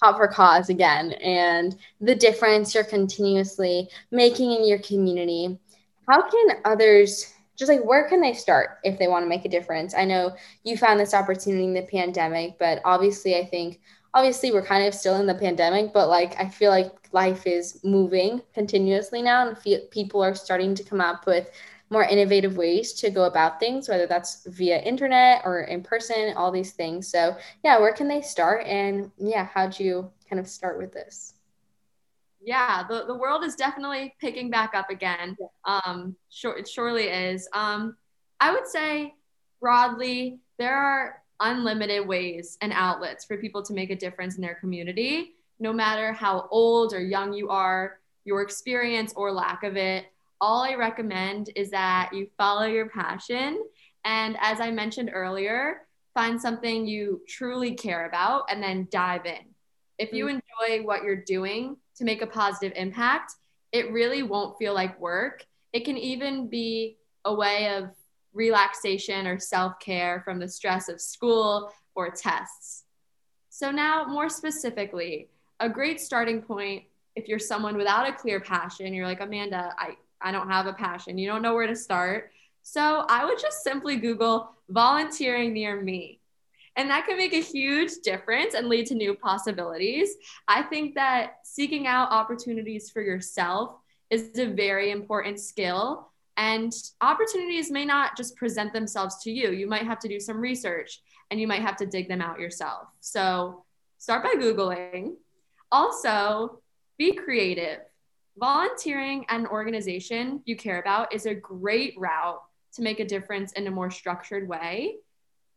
Pop 0.00 0.16
for 0.16 0.28
Cause 0.28 0.68
again 0.68 1.12
and 1.14 1.76
the 2.00 2.14
difference 2.14 2.74
you're 2.74 2.84
continuously 2.84 3.88
making 4.10 4.52
in 4.52 4.66
your 4.66 4.78
community. 4.78 5.58
How 6.08 6.22
can 6.22 6.58
others 6.64 7.34
just 7.58 7.68
like 7.68 7.84
where 7.84 8.08
can 8.08 8.20
they 8.20 8.32
start 8.32 8.78
if 8.84 8.98
they 8.98 9.08
want 9.08 9.24
to 9.24 9.28
make 9.28 9.44
a 9.44 9.48
difference? 9.48 9.94
I 9.94 10.04
know 10.04 10.36
you 10.62 10.76
found 10.76 11.00
this 11.00 11.12
opportunity 11.12 11.64
in 11.64 11.74
the 11.74 11.82
pandemic, 11.82 12.58
but 12.58 12.80
obviously, 12.84 13.36
I 13.36 13.44
think 13.44 13.80
obviously 14.14 14.52
we're 14.52 14.64
kind 14.64 14.86
of 14.86 14.94
still 14.94 15.16
in 15.16 15.26
the 15.26 15.34
pandemic, 15.34 15.92
but 15.92 16.08
like 16.08 16.38
I 16.38 16.48
feel 16.48 16.70
like 16.70 16.92
life 17.12 17.46
is 17.46 17.80
moving 17.84 18.42
continuously 18.54 19.22
now, 19.22 19.48
and 19.48 19.90
people 19.90 20.22
are 20.22 20.34
starting 20.34 20.74
to 20.76 20.84
come 20.84 21.00
up 21.00 21.26
with 21.26 21.50
more 21.90 22.04
innovative 22.04 22.56
ways 22.56 22.92
to 22.92 23.10
go 23.10 23.24
about 23.24 23.58
things, 23.58 23.88
whether 23.88 24.06
that's 24.06 24.44
via 24.46 24.78
internet 24.80 25.42
or 25.44 25.62
in 25.62 25.82
person, 25.82 26.34
all 26.36 26.52
these 26.52 26.72
things. 26.72 27.08
So, 27.08 27.36
yeah, 27.64 27.78
where 27.80 27.92
can 27.92 28.08
they 28.08 28.20
start? 28.20 28.66
And 28.66 29.10
yeah, 29.18 29.48
how'd 29.52 29.78
you 29.80 30.10
kind 30.28 30.38
of 30.38 30.48
start 30.48 30.78
with 30.78 30.92
this? 30.92 31.34
Yeah, 32.40 32.84
the, 32.88 33.04
the 33.06 33.14
world 33.14 33.44
is 33.44 33.54
definitely 33.54 34.14
picking 34.20 34.50
back 34.50 34.74
up 34.74 34.90
again. 34.90 35.36
Yeah. 35.38 35.80
Um, 35.84 36.16
sure, 36.30 36.56
it 36.56 36.68
surely 36.68 37.04
is. 37.04 37.48
Um, 37.52 37.96
I 38.40 38.52
would 38.52 38.66
say 38.66 39.14
broadly, 39.60 40.38
there 40.58 40.76
are 40.76 41.22
unlimited 41.40 42.06
ways 42.06 42.58
and 42.60 42.72
outlets 42.72 43.24
for 43.24 43.36
people 43.36 43.62
to 43.62 43.72
make 43.72 43.90
a 43.90 43.96
difference 43.96 44.36
in 44.36 44.42
their 44.42 44.54
community, 44.56 45.34
no 45.58 45.72
matter 45.72 46.12
how 46.12 46.48
old 46.50 46.94
or 46.94 47.00
young 47.00 47.32
you 47.32 47.48
are, 47.48 47.98
your 48.24 48.42
experience 48.42 49.12
or 49.16 49.32
lack 49.32 49.64
of 49.64 49.76
it 49.76 50.06
all 50.40 50.62
I 50.62 50.74
recommend 50.74 51.50
is 51.56 51.70
that 51.70 52.10
you 52.12 52.28
follow 52.36 52.66
your 52.66 52.88
passion. 52.88 53.62
And 54.04 54.36
as 54.40 54.60
I 54.60 54.70
mentioned 54.70 55.10
earlier, 55.12 55.86
find 56.14 56.40
something 56.40 56.86
you 56.86 57.22
truly 57.28 57.74
care 57.74 58.06
about 58.06 58.44
and 58.50 58.62
then 58.62 58.88
dive 58.90 59.26
in. 59.26 59.54
If 59.98 60.12
you 60.12 60.26
mm. 60.26 60.40
enjoy 60.40 60.84
what 60.86 61.02
you're 61.02 61.24
doing 61.24 61.76
to 61.98 62.04
make 62.04 62.22
a 62.22 62.26
positive 62.26 62.72
impact, 62.76 63.34
it 63.72 63.92
really 63.92 64.22
won't 64.22 64.56
feel 64.58 64.74
like 64.74 65.00
work. 65.00 65.44
It 65.72 65.84
can 65.84 65.96
even 65.98 66.48
be 66.48 66.96
a 67.24 67.34
way 67.34 67.74
of 67.74 67.90
relaxation 68.32 69.26
or 69.26 69.38
self 69.38 69.78
care 69.80 70.22
from 70.24 70.38
the 70.38 70.48
stress 70.48 70.88
of 70.88 71.00
school 71.00 71.72
or 71.94 72.10
tests. 72.10 72.84
So, 73.50 73.70
now 73.70 74.04
more 74.04 74.28
specifically, 74.28 75.28
a 75.60 75.68
great 75.68 76.00
starting 76.00 76.40
point 76.40 76.84
if 77.18 77.26
you're 77.26 77.40
someone 77.40 77.76
without 77.76 78.08
a 78.08 78.12
clear 78.12 78.38
passion, 78.38 78.94
you're 78.94 79.06
like, 79.06 79.20
Amanda, 79.20 79.74
I, 79.76 79.96
I 80.20 80.30
don't 80.30 80.48
have 80.48 80.66
a 80.66 80.72
passion. 80.72 81.18
You 81.18 81.28
don't 81.28 81.42
know 81.42 81.52
where 81.52 81.66
to 81.66 81.74
start. 81.74 82.30
So 82.62 83.04
I 83.08 83.24
would 83.24 83.40
just 83.40 83.64
simply 83.64 83.96
Google 83.96 84.50
volunteering 84.68 85.52
near 85.52 85.80
me. 85.80 86.20
And 86.78 86.88
that 86.88 87.06
can 87.06 87.18
make 87.18 87.34
a 87.34 87.42
huge 87.42 87.90
difference 88.02 88.54
and 88.54 88.68
lead 88.68 88.86
to 88.86 88.94
new 88.94 89.14
possibilities. 89.14 90.14
I 90.46 90.62
think 90.62 90.94
that 90.94 91.40
seeking 91.44 91.86
out 91.86 92.10
opportunities 92.10 92.88
for 92.88 93.02
yourself 93.02 93.74
is 94.08 94.38
a 94.38 94.46
very 94.46 94.90
important 94.90 95.40
skill. 95.40 96.08
And 96.36 96.72
opportunities 97.00 97.70
may 97.70 97.84
not 97.84 98.16
just 98.16 98.36
present 98.36 98.72
themselves 98.72 99.16
to 99.24 99.30
you. 99.30 99.50
You 99.50 99.66
might 99.66 99.82
have 99.82 99.98
to 99.98 100.08
do 100.08 100.20
some 100.20 100.38
research 100.38 101.02
and 101.30 101.40
you 101.40 101.48
might 101.48 101.62
have 101.62 101.76
to 101.78 101.86
dig 101.86 102.08
them 102.08 102.22
out 102.22 102.38
yourself. 102.38 102.86
So 103.00 103.64
start 103.98 104.22
by 104.22 104.34
Googling. 104.40 105.16
Also, 105.72 106.62
be 106.96 107.12
creative 107.12 107.80
volunteering 108.38 109.24
at 109.28 109.40
an 109.40 109.46
organization 109.46 110.42
you 110.44 110.56
care 110.56 110.80
about 110.80 111.12
is 111.12 111.26
a 111.26 111.34
great 111.34 111.94
route 111.98 112.40
to 112.74 112.82
make 112.82 113.00
a 113.00 113.04
difference 113.04 113.52
in 113.52 113.66
a 113.66 113.70
more 113.70 113.90
structured 113.90 114.48
way. 114.48 114.96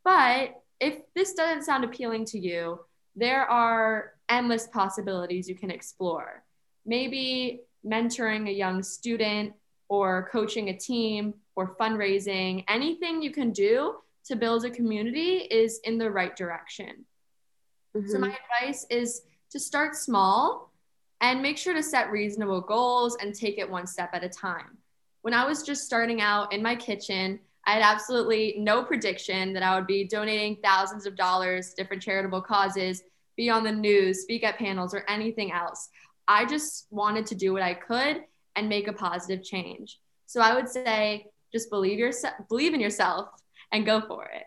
But 0.03 0.60
if 0.81 1.01
this 1.15 1.33
doesn't 1.33 1.63
sound 1.63 1.85
appealing 1.85 2.25
to 2.25 2.39
you, 2.39 2.79
there 3.15 3.45
are 3.45 4.13
endless 4.27 4.67
possibilities 4.67 5.47
you 5.47 5.55
can 5.55 5.69
explore. 5.69 6.43
Maybe 6.85 7.61
mentoring 7.85 8.49
a 8.49 8.51
young 8.51 8.81
student 8.81 9.53
or 9.87 10.27
coaching 10.31 10.69
a 10.69 10.77
team 10.77 11.35
or 11.55 11.75
fundraising, 11.75 12.63
anything 12.67 13.21
you 13.21 13.31
can 13.31 13.51
do 13.51 13.95
to 14.25 14.35
build 14.35 14.65
a 14.65 14.69
community 14.69 15.37
is 15.37 15.79
in 15.83 15.97
the 15.97 16.09
right 16.09 16.35
direction. 16.35 17.05
Mm-hmm. 17.95 18.09
So, 18.09 18.17
my 18.17 18.35
advice 18.61 18.85
is 18.89 19.23
to 19.51 19.59
start 19.59 19.95
small 19.95 20.71
and 21.19 21.41
make 21.41 21.57
sure 21.57 21.73
to 21.73 21.83
set 21.83 22.09
reasonable 22.09 22.61
goals 22.61 23.17
and 23.21 23.35
take 23.35 23.57
it 23.57 23.69
one 23.69 23.85
step 23.85 24.11
at 24.13 24.23
a 24.23 24.29
time. 24.29 24.77
When 25.21 25.33
I 25.33 25.45
was 25.45 25.61
just 25.61 25.85
starting 25.85 26.21
out 26.21 26.53
in 26.53 26.63
my 26.63 26.75
kitchen, 26.75 27.39
I 27.65 27.73
had 27.73 27.83
absolutely 27.83 28.55
no 28.57 28.83
prediction 28.83 29.53
that 29.53 29.63
I 29.63 29.75
would 29.75 29.87
be 29.87 30.07
donating 30.07 30.57
thousands 30.63 31.05
of 31.05 31.15
dollars 31.15 31.69
to 31.69 31.75
different 31.75 32.01
charitable 32.01 32.41
causes, 32.41 33.03
be 33.37 33.49
on 33.49 33.63
the 33.63 33.71
news, 33.71 34.21
speak 34.21 34.43
at 34.43 34.57
panels, 34.57 34.93
or 34.93 35.03
anything 35.07 35.51
else. 35.51 35.89
I 36.27 36.45
just 36.45 36.87
wanted 36.89 37.25
to 37.27 37.35
do 37.35 37.53
what 37.53 37.61
I 37.61 37.73
could 37.73 38.23
and 38.55 38.69
make 38.69 38.87
a 38.87 38.93
positive 38.93 39.43
change. 39.43 39.99
So 40.25 40.41
I 40.41 40.55
would 40.55 40.69
say 40.69 41.27
just 41.51 41.69
believe 41.69 41.99
yourself, 41.99 42.33
believe 42.49 42.73
in 42.73 42.79
yourself, 42.79 43.29
and 43.71 43.85
go 43.85 44.01
for 44.01 44.25
it. 44.25 44.43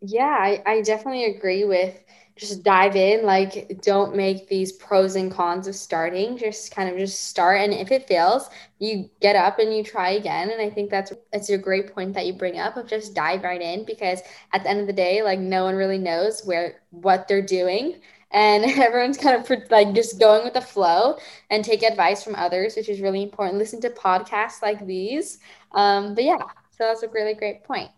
Yeah, 0.00 0.36
I, 0.38 0.62
I 0.66 0.82
definitely 0.82 1.24
agree 1.24 1.64
with 1.64 1.98
just 2.36 2.62
dive 2.64 2.96
in. 2.96 3.24
Like, 3.24 3.80
don't 3.82 4.16
make 4.16 4.48
these 4.48 4.72
pros 4.72 5.14
and 5.16 5.30
cons 5.30 5.66
of 5.68 5.74
starting. 5.76 6.36
Just 6.36 6.70
kind 6.74 6.88
of 6.90 6.96
just 6.98 7.28
start, 7.28 7.60
and 7.60 7.72
if 7.72 7.92
it 7.92 8.08
fails, 8.08 8.48
you 8.78 9.08
get 9.20 9.36
up 9.36 9.58
and 9.58 9.74
you 9.74 9.84
try 9.84 10.10
again. 10.10 10.50
And 10.50 10.60
I 10.60 10.70
think 10.70 10.90
that's 10.90 11.12
that's 11.32 11.50
a 11.50 11.58
great 11.58 11.94
point 11.94 12.14
that 12.14 12.26
you 12.26 12.32
bring 12.32 12.58
up 12.58 12.76
of 12.76 12.88
just 12.88 13.14
dive 13.14 13.42
right 13.44 13.60
in 13.62 13.84
because 13.84 14.20
at 14.52 14.62
the 14.64 14.70
end 14.70 14.80
of 14.80 14.86
the 14.86 14.92
day, 14.92 15.22
like 15.22 15.38
no 15.38 15.64
one 15.64 15.74
really 15.76 15.98
knows 15.98 16.42
where 16.44 16.82
what 16.90 17.28
they're 17.28 17.42
doing. 17.42 18.00
And 18.30 18.64
everyone's 18.80 19.18
kind 19.18 19.36
of 19.40 19.70
like 19.70 19.94
just 19.94 20.18
going 20.18 20.44
with 20.44 20.54
the 20.54 20.60
flow 20.60 21.18
and 21.50 21.64
take 21.64 21.82
advice 21.82 22.22
from 22.24 22.34
others, 22.34 22.76
which 22.76 22.88
is 22.88 23.00
really 23.00 23.22
important. 23.22 23.58
Listen 23.58 23.80
to 23.82 23.90
podcasts 23.90 24.62
like 24.62 24.84
these. 24.86 25.38
Um, 25.72 26.14
but 26.14 26.24
yeah, 26.24 26.38
so 26.70 26.84
that's 26.84 27.02
a 27.02 27.08
really 27.08 27.34
great 27.34 27.64
point. 27.64 27.90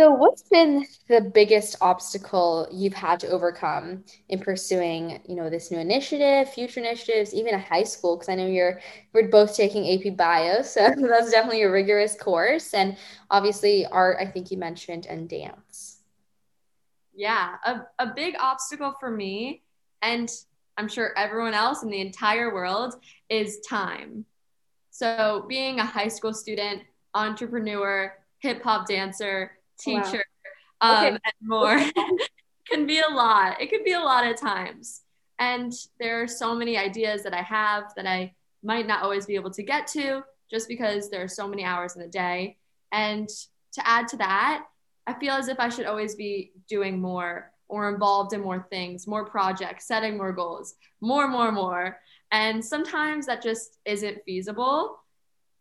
So, 0.00 0.10
what's 0.12 0.40
been 0.40 0.86
the 1.08 1.20
biggest 1.20 1.76
obstacle 1.82 2.66
you've 2.72 2.94
had 2.94 3.20
to 3.20 3.28
overcome 3.28 4.02
in 4.30 4.38
pursuing, 4.38 5.20
you 5.28 5.34
know, 5.34 5.50
this 5.50 5.70
new 5.70 5.78
initiative, 5.78 6.50
future 6.50 6.80
initiatives, 6.80 7.34
even 7.34 7.52
a 7.52 7.58
high 7.58 7.82
school? 7.82 8.16
Because 8.16 8.30
I 8.30 8.34
know 8.36 8.46
you're 8.46 8.80
we're 9.12 9.28
both 9.28 9.54
taking 9.54 9.84
AP 9.86 10.16
Bio, 10.16 10.62
so 10.62 10.94
that's 10.96 11.30
definitely 11.30 11.64
a 11.64 11.70
rigorous 11.70 12.16
course, 12.16 12.72
and 12.72 12.96
obviously 13.30 13.84
art. 13.84 14.16
I 14.18 14.24
think 14.24 14.50
you 14.50 14.56
mentioned 14.56 15.04
and 15.04 15.28
dance. 15.28 15.98
Yeah, 17.14 17.56
a 17.66 17.82
a 17.98 18.06
big 18.06 18.36
obstacle 18.40 18.94
for 18.98 19.10
me, 19.10 19.60
and 20.00 20.30
I'm 20.78 20.88
sure 20.88 21.12
everyone 21.18 21.52
else 21.52 21.82
in 21.82 21.90
the 21.90 22.00
entire 22.00 22.54
world 22.54 22.94
is 23.28 23.60
time. 23.68 24.24
So, 24.92 25.44
being 25.46 25.78
a 25.78 25.84
high 25.84 26.08
school 26.08 26.32
student, 26.32 26.84
entrepreneur, 27.12 28.14
hip 28.38 28.62
hop 28.62 28.88
dancer 28.88 29.58
teacher, 29.80 30.24
wow. 30.82 30.90
um, 30.90 31.06
okay. 31.06 31.08
and 31.08 31.34
more 31.42 31.78
can 32.70 32.86
be 32.86 33.00
a 33.00 33.12
lot. 33.12 33.60
It 33.60 33.70
can 33.70 33.84
be 33.84 33.92
a 33.92 34.00
lot 34.00 34.26
of 34.26 34.40
times. 34.40 35.02
And 35.38 35.72
there 35.98 36.22
are 36.22 36.28
so 36.28 36.54
many 36.54 36.76
ideas 36.76 37.22
that 37.22 37.34
I 37.34 37.42
have 37.42 37.92
that 37.96 38.06
I 38.06 38.34
might 38.62 38.86
not 38.86 39.02
always 39.02 39.26
be 39.26 39.34
able 39.34 39.50
to 39.52 39.62
get 39.62 39.86
to 39.88 40.22
just 40.50 40.68
because 40.68 41.08
there 41.08 41.22
are 41.22 41.28
so 41.28 41.48
many 41.48 41.64
hours 41.64 41.96
in 41.96 42.02
the 42.02 42.08
day. 42.08 42.58
And 42.92 43.28
to 43.72 43.88
add 43.88 44.08
to 44.08 44.16
that, 44.18 44.66
I 45.06 45.14
feel 45.14 45.34
as 45.34 45.48
if 45.48 45.58
I 45.58 45.68
should 45.68 45.86
always 45.86 46.14
be 46.14 46.52
doing 46.68 47.00
more 47.00 47.52
or 47.68 47.88
involved 47.88 48.32
in 48.32 48.40
more 48.40 48.66
things, 48.68 49.06
more 49.06 49.24
projects, 49.24 49.86
setting 49.86 50.16
more 50.16 50.32
goals, 50.32 50.74
more, 51.00 51.28
more, 51.28 51.52
more. 51.52 51.98
And 52.32 52.64
sometimes 52.64 53.26
that 53.26 53.42
just 53.42 53.78
isn't 53.84 54.24
feasible. 54.24 54.98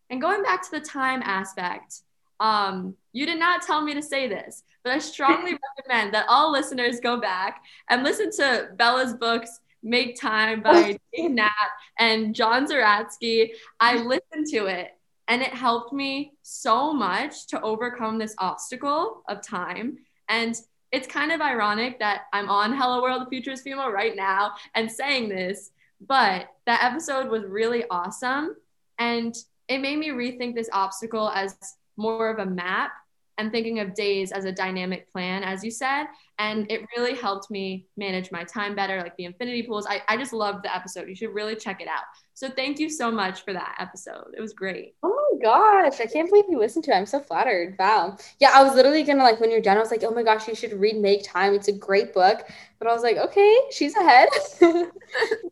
And 0.09 0.19
going 0.19 0.41
back 0.43 0.63
to 0.63 0.71
the 0.71 0.81
time 0.81 1.21
aspect, 1.23 2.01
um, 2.39 2.95
you 3.11 3.25
did 3.25 3.39
not 3.39 3.61
tell 3.61 3.81
me 3.81 3.93
to 3.93 4.01
say 4.01 4.27
this, 4.27 4.63
but 4.83 4.93
I 4.93 4.99
strongly 4.99 5.57
recommend 5.77 6.13
that 6.13 6.25
all 6.29 6.51
listeners 6.51 6.99
go 6.99 7.19
back 7.19 7.63
and 7.89 8.03
listen 8.03 8.31
to 8.33 8.69
Bella's 8.75 9.13
books, 9.13 9.59
Make 9.83 10.19
Time 10.19 10.61
by 10.61 10.97
Jake 11.15 11.31
Knapp 11.31 11.51
and 11.97 12.35
John 12.35 12.67
Zeratsky. 12.67 13.51
I 13.79 13.97
listened 13.97 14.47
to 14.51 14.67
it 14.67 14.91
and 15.27 15.41
it 15.41 15.53
helped 15.53 15.93
me 15.93 16.33
so 16.41 16.91
much 16.93 17.47
to 17.47 17.61
overcome 17.61 18.17
this 18.17 18.35
obstacle 18.39 19.23
of 19.29 19.41
time. 19.41 19.97
And 20.27 20.55
it's 20.91 21.07
kind 21.07 21.31
of 21.31 21.39
ironic 21.39 21.99
that 21.99 22.23
I'm 22.33 22.49
on 22.49 22.73
Hello 22.75 23.01
World, 23.01 23.21
the 23.25 23.29
Future 23.29 23.51
is 23.51 23.61
Female 23.61 23.91
right 23.91 24.15
now 24.15 24.53
and 24.73 24.91
saying 24.91 25.29
this, 25.29 25.71
but 26.01 26.49
that 26.65 26.83
episode 26.83 27.29
was 27.29 27.43
really 27.43 27.83
awesome. 27.91 28.55
And 28.97 29.35
it 29.67 29.79
made 29.79 29.99
me 29.99 30.09
rethink 30.09 30.55
this 30.55 30.69
obstacle 30.73 31.29
as 31.29 31.55
more 31.99 32.29
of 32.29 32.39
a 32.39 32.45
map 32.45 32.91
and 33.39 33.53
thinking 33.53 33.79
of 33.79 33.93
days 33.93 34.33
as 34.33 34.43
a 34.43 34.51
dynamic 34.51 35.09
plan, 35.13 35.43
as 35.43 35.63
you 35.63 35.71
said. 35.71 36.07
And 36.39 36.69
it 36.69 36.85
really 36.95 37.15
helped 37.15 37.49
me 37.49 37.87
manage 37.95 38.31
my 38.31 38.43
time 38.43 38.75
better, 38.75 39.01
like 39.01 39.15
the 39.15 39.23
infinity 39.23 39.63
pools. 39.63 39.87
I, 39.87 40.01
I 40.09 40.17
just 40.17 40.33
loved 40.33 40.65
the 40.65 40.75
episode. 40.75 41.07
You 41.07 41.15
should 41.15 41.33
really 41.33 41.55
check 41.55 41.79
it 41.79 41.87
out. 41.87 42.03
So 42.33 42.49
thank 42.49 42.79
you 42.79 42.89
so 42.89 43.09
much 43.09 43.45
for 43.45 43.53
that 43.53 43.77
episode. 43.79 44.33
It 44.37 44.41
was 44.41 44.51
great. 44.51 44.95
Oh 45.03 45.31
my 45.31 45.41
gosh. 45.41 46.01
I 46.01 46.05
can't 46.05 46.29
believe 46.29 46.45
you 46.49 46.59
listened 46.59 46.83
to 46.85 46.91
it. 46.91 46.95
I'm 46.95 47.05
so 47.05 47.21
flattered. 47.21 47.77
Wow. 47.79 48.17
Yeah, 48.39 48.51
I 48.53 48.61
was 48.61 48.75
literally 48.75 49.03
gonna 49.03 49.23
like 49.23 49.39
when 49.39 49.51
you're 49.51 49.61
done, 49.61 49.77
I 49.77 49.81
was 49.81 49.91
like, 49.91 50.03
oh 50.03 50.11
my 50.11 50.23
gosh, 50.23 50.47
you 50.47 50.55
should 50.55 50.73
read 50.73 50.97
Make 50.97 51.23
Time. 51.23 51.53
It's 51.53 51.69
a 51.69 51.73
great 51.73 52.13
book. 52.13 52.45
But 52.77 52.89
I 52.89 52.93
was 52.93 53.03
like, 53.03 53.17
okay, 53.17 53.57
she's 53.71 53.95
ahead. 53.95 54.27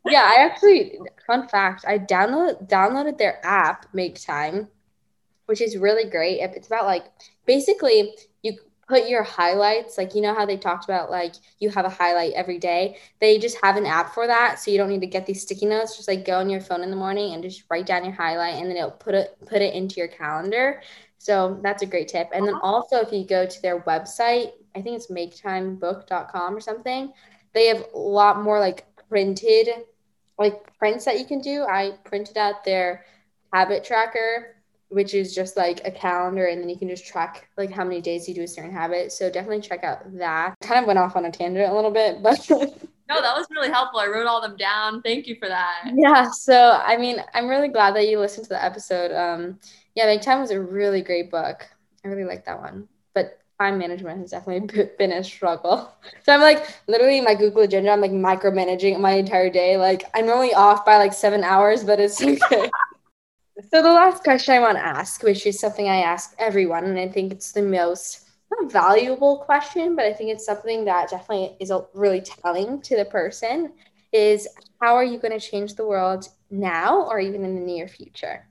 yeah, 0.05 0.23
I 0.25 0.36
actually 0.39 0.99
fun 1.25 1.47
fact, 1.47 1.86
I 1.88 1.99
download 1.99 2.69
downloaded 2.69 3.17
their 3.17 3.45
app, 3.45 3.86
Make 3.93 4.21
Time 4.21 4.67
which 5.47 5.62
is 5.62 5.77
really 5.77 6.10
great. 6.10 6.39
If 6.39 6.53
it's 6.53 6.67
about 6.67 6.86
like 6.86 7.05
basically 7.45 8.13
you 8.43 8.53
put 8.88 9.10
your 9.10 9.23
highlights 9.23 9.97
like 9.97 10.15
you 10.15 10.21
know 10.21 10.33
how 10.33 10.45
they 10.45 10.55
talked 10.55 10.86
about 10.86 11.12
like 11.12 11.33
you 11.60 11.69
have 11.69 11.86
a 11.86 11.89
highlight 11.89 12.33
every 12.33 12.60
day? 12.60 12.97
They 13.19 13.38
just 13.38 13.57
have 13.62 13.75
an 13.75 13.86
app 13.86 14.13
for 14.13 14.27
that 14.27 14.60
so 14.60 14.71
you 14.71 14.77
don't 14.77 14.89
need 14.89 15.01
to 15.01 15.07
get 15.07 15.25
these 15.25 15.41
sticky 15.41 15.65
notes. 15.65 15.97
Just 15.97 16.07
like 16.07 16.25
go 16.25 16.39
on 16.39 16.49
your 16.49 16.62
phone 16.62 16.83
in 16.83 16.89
the 16.89 16.95
morning 16.95 17.33
and 17.33 17.43
just 17.43 17.63
write 17.69 17.86
down 17.86 18.05
your 18.05 18.13
highlight 18.13 18.55
and 18.55 18.69
then 18.69 18.77
it'll 18.77 18.91
put 18.91 19.15
it 19.15 19.38
put 19.47 19.62
it 19.62 19.73
into 19.73 19.95
your 19.95 20.07
calendar. 20.07 20.81
So 21.17 21.60
that's 21.63 21.81
a 21.81 21.88
great 21.88 22.07
tip. 22.07 22.29
And 22.33 22.47
then 22.47 22.55
uh-huh. 22.55 22.65
also 22.65 22.97
if 22.97 23.12
you 23.12 23.25
go 23.25 23.45
to 23.45 23.62
their 23.62 23.81
website 23.81 24.51
i 24.75 24.81
think 24.81 24.95
it's 24.95 25.07
maketimebook.com 25.07 26.55
or 26.55 26.60
something 26.60 27.12
they 27.53 27.65
have 27.65 27.83
a 27.95 27.97
lot 27.97 28.43
more 28.43 28.60
like 28.60 28.86
printed 29.10 29.69
like 30.38 30.77
prints 30.77 31.05
that 31.05 31.19
you 31.19 31.25
can 31.25 31.41
do. 31.41 31.63
I 31.63 31.93
printed 32.03 32.38
out 32.38 32.63
their 32.63 33.05
habit 33.53 33.83
tracker 33.83 34.55
which 34.89 35.13
is 35.13 35.36
just 35.36 35.58
like 35.58 35.82
a 35.86 35.91
calendar 35.91 36.45
and 36.45 36.62
then 36.62 36.69
you 36.69 36.78
can 36.78 36.88
just 36.88 37.06
track 37.06 37.50
like 37.58 37.71
how 37.71 37.84
many 37.84 38.02
days 38.02 38.28
you 38.28 38.34
do 38.34 38.43
a 38.43 38.47
certain 38.47 38.71
habit. 38.71 39.12
So 39.12 39.30
definitely 39.30 39.62
check 39.62 39.84
out 39.84 40.00
that. 40.17 40.56
Kind 40.62 40.80
of 40.80 40.88
went 40.88 41.00
off 41.00 41.15
on 41.15 41.26
a 41.26 41.32
tangent 41.32 41.69
a 41.69 41.76
little 41.76 41.91
bit 41.91 42.23
but 42.23 42.47
no 42.50 43.21
that 43.21 43.36
was 43.36 43.47
really 43.52 43.69
helpful. 43.69 44.00
I 44.00 44.08
wrote 44.08 44.28
all 44.28 44.41
them 44.41 44.56
down. 44.56 45.02
Thank 45.02 45.28
you 45.28 45.36
for 45.36 45.47
that. 45.47 45.91
Yeah 45.93 46.30
so 46.32 46.82
i 46.86 46.97
mean 46.97 47.23
i'm 47.34 47.47
really 47.47 47.67
glad 47.67 47.95
that 47.95 48.08
you 48.08 48.19
listened 48.19 48.45
to 48.45 48.50
the 48.50 48.63
episode. 48.63 49.12
Um 49.12 49.60
yeah 49.95 50.06
make 50.06 50.21
time 50.21 50.39
was 50.39 50.52
a 50.52 50.62
really 50.62 51.02
great 51.02 51.32
book. 51.32 51.67
I 52.06 52.08
really 52.08 52.26
like 52.26 52.45
that 52.45 52.60
one. 52.60 52.88
But 53.13 53.39
time 53.60 53.78
management 53.78 54.19
has 54.19 54.32
definitely 54.32 54.89
been 54.97 55.12
a 55.12 55.23
struggle. 55.23 55.93
So 56.23 56.34
i'm 56.34 56.39
like 56.39 56.65
literally 56.88 57.19
my 57.19 57.36
google 57.36 57.63
agenda 57.63 57.91
i'm 57.91 58.00
like 58.00 58.12
micromanaging 58.12 59.02
my 59.02 59.12
entire 59.12 59.50
day. 59.50 59.76
Like 59.76 60.06
i'm 60.13 60.30
only 60.30 60.54
off 60.54 60.86
by 60.86 60.95
like 60.95 61.12
seven 61.12 61.43
hours 61.43 61.84
but 61.84 62.00
it's 62.00 62.21
okay 62.23 62.69
so 63.62 63.82
the 63.82 63.89
last 63.89 64.24
question 64.24 64.54
I 64.54 64.60
want 64.60 64.78
to 64.78 64.86
ask, 64.86 65.24
which 65.24 65.46
is 65.46 65.60
something 65.60 65.88
I 65.88 65.98
ask 65.98 66.36
everyone, 66.38 66.86
and 66.86 67.00
I 67.00 67.08
think 67.08 67.32
it's 67.32 67.52
the 67.52 67.63
most 67.63 68.28
not 68.52 68.72
valuable 68.72 69.39
question, 69.39 69.96
but 69.96 70.06
I 70.06 70.13
think 70.13 70.30
it's 70.30 70.46
something 70.46 70.86
that 70.86 71.10
definitely 71.10 71.58
is 71.60 71.72
really 71.93 72.22
telling 72.22 72.82
to 72.82 72.96
the 72.96 73.06
person, 73.06 73.74
is 74.13 74.48
how 74.80 74.96
are 74.96 75.04
you 75.04 75.17
going 75.17 75.38
to 75.38 75.46
change 75.46 75.76
the 75.76 75.86
world 75.86 76.30
now 76.50 77.02
or 77.04 77.20
even 77.20 77.43
in 77.43 77.56
the 77.56 77.62
near 77.62 77.88
future? 77.88 78.48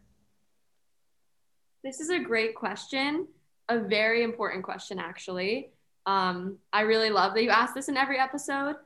This 1.82 2.00
is 2.00 2.10
a 2.10 2.18
great 2.18 2.54
question, 2.54 3.28
a 3.68 3.78
very 3.78 4.22
important 4.22 4.64
question, 4.64 4.98
actually. 4.98 5.70
Um, 6.04 6.58
I 6.72 6.82
really 6.82 7.10
love 7.10 7.34
that 7.34 7.42
you 7.42 7.50
ask 7.50 7.74
this 7.74 7.88
in 7.88 7.96
every 7.96 8.18
episode. 8.18 8.76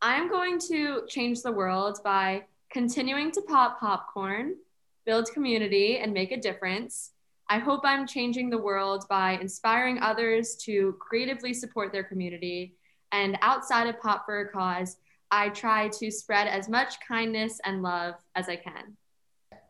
I 0.00 0.16
am 0.16 0.28
going 0.28 0.58
to 0.70 1.02
change 1.08 1.42
the 1.42 1.52
world 1.52 1.98
by 2.02 2.44
continuing 2.70 3.30
to 3.32 3.42
pop 3.42 3.78
popcorn 3.78 4.56
build 5.04 5.30
community, 5.32 5.98
and 5.98 6.12
make 6.12 6.32
a 6.32 6.40
difference. 6.40 7.10
I 7.48 7.58
hope 7.58 7.80
I'm 7.84 8.06
changing 8.06 8.50
the 8.50 8.58
world 8.58 9.04
by 9.08 9.32
inspiring 9.32 9.98
others 9.98 10.56
to 10.62 10.96
creatively 10.98 11.52
support 11.52 11.92
their 11.92 12.04
community. 12.04 12.76
And 13.10 13.36
outside 13.42 13.88
of 13.88 14.00
Pop 14.00 14.24
for 14.24 14.40
a 14.40 14.48
Cause, 14.48 14.96
I 15.30 15.48
try 15.50 15.88
to 15.88 16.10
spread 16.10 16.46
as 16.46 16.68
much 16.68 17.00
kindness 17.06 17.60
and 17.64 17.82
love 17.82 18.14
as 18.34 18.48
I 18.48 18.56
can. 18.56 18.96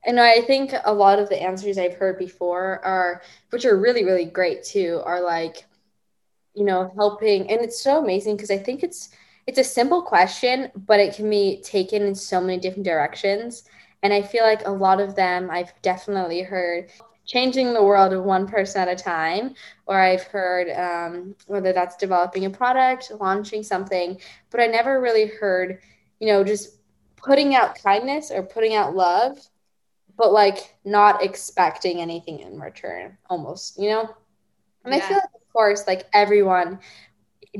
And 0.05 0.21
I 0.21 0.40
think 0.40 0.75
a 0.85 0.92
lot 0.92 1.18
of 1.18 1.29
the 1.29 1.40
answers 1.40 1.79
I've 1.79 1.95
heard 1.95 2.18
before 2.18 2.85
are, 2.85 3.23
which 3.51 3.64
are 3.64 3.79
really, 3.79 4.05
really 4.05 4.25
great 4.25 4.64
too, 4.64 5.01
are 5.05 5.21
like, 5.21 5.64
you 6.55 6.64
know, 6.64 6.92
helping. 6.97 7.51
And 7.51 7.61
it's 7.61 7.81
so 7.81 8.03
amazing 8.03 8.37
because 8.37 8.51
I 8.51 8.59
think 8.59 8.83
it's, 8.83 9.11
it's 9.47 9.59
a 9.59 9.64
simple 9.64 10.03
question, 10.03 10.71
but 10.75 11.01
it 11.01 11.14
can 11.14 11.31
be 11.31 11.62
taken 11.62 12.03
in 12.03 12.14
so 12.14 12.40
many 12.40 12.59
different 12.59 12.85
directions. 12.85 13.64
And 14.02 14.12
I 14.12 14.22
feel 14.22 14.42
like 14.42 14.66
a 14.66 14.70
lot 14.70 15.00
of 15.00 15.14
them 15.14 15.50
I've 15.50 15.72
definitely 15.82 16.42
heard 16.42 16.90
changing 17.24 17.72
the 17.72 17.82
world 17.82 18.12
of 18.12 18.24
one 18.24 18.46
person 18.48 18.82
at 18.82 18.88
a 18.88 18.96
time, 18.96 19.54
or 19.86 20.00
I've 20.00 20.24
heard 20.24 20.70
um, 20.70 21.36
whether 21.46 21.72
that's 21.72 21.96
developing 21.96 22.44
a 22.44 22.50
product, 22.50 23.12
launching 23.20 23.62
something, 23.62 24.20
but 24.50 24.60
I 24.60 24.66
never 24.66 25.00
really 25.00 25.26
heard, 25.26 25.78
you 26.18 26.26
know, 26.28 26.42
just 26.42 26.78
putting 27.16 27.54
out 27.54 27.80
kindness 27.80 28.30
or 28.30 28.42
putting 28.42 28.74
out 28.74 28.96
love, 28.96 29.38
but 30.16 30.32
like 30.32 30.76
not 30.84 31.22
expecting 31.22 32.00
anything 32.00 32.40
in 32.40 32.58
return, 32.58 33.16
almost, 33.30 33.78
you 33.78 33.88
know? 33.88 34.10
And 34.84 34.92
yeah. 34.92 34.98
I 34.98 35.08
feel 35.08 35.16
like, 35.18 35.34
of 35.34 35.52
course, 35.52 35.86
like 35.86 36.06
everyone 36.12 36.80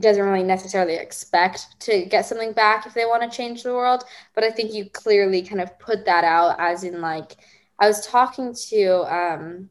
doesn't 0.01 0.25
really 0.25 0.43
necessarily 0.43 0.95
expect 0.95 1.79
to 1.81 2.05
get 2.07 2.25
something 2.25 2.53
back 2.53 2.87
if 2.87 2.95
they 2.95 3.05
want 3.05 3.23
to 3.23 3.37
change 3.37 3.63
the 3.63 3.75
world. 3.75 4.05
But 4.35 4.45
I 4.45 4.51
think 4.51 4.73
you 4.73 4.89
clearly 4.91 5.43
kind 5.43 5.61
of 5.61 5.79
put 5.79 6.07
that 6.07 6.25
out 6.25 6.57
as 6.59 6.85
in 6.85 7.01
like 7.01 7.37
I 7.79 7.89
was 7.89 8.07
talking 8.07 8.55
to 8.69 9.15
um, 9.15 9.71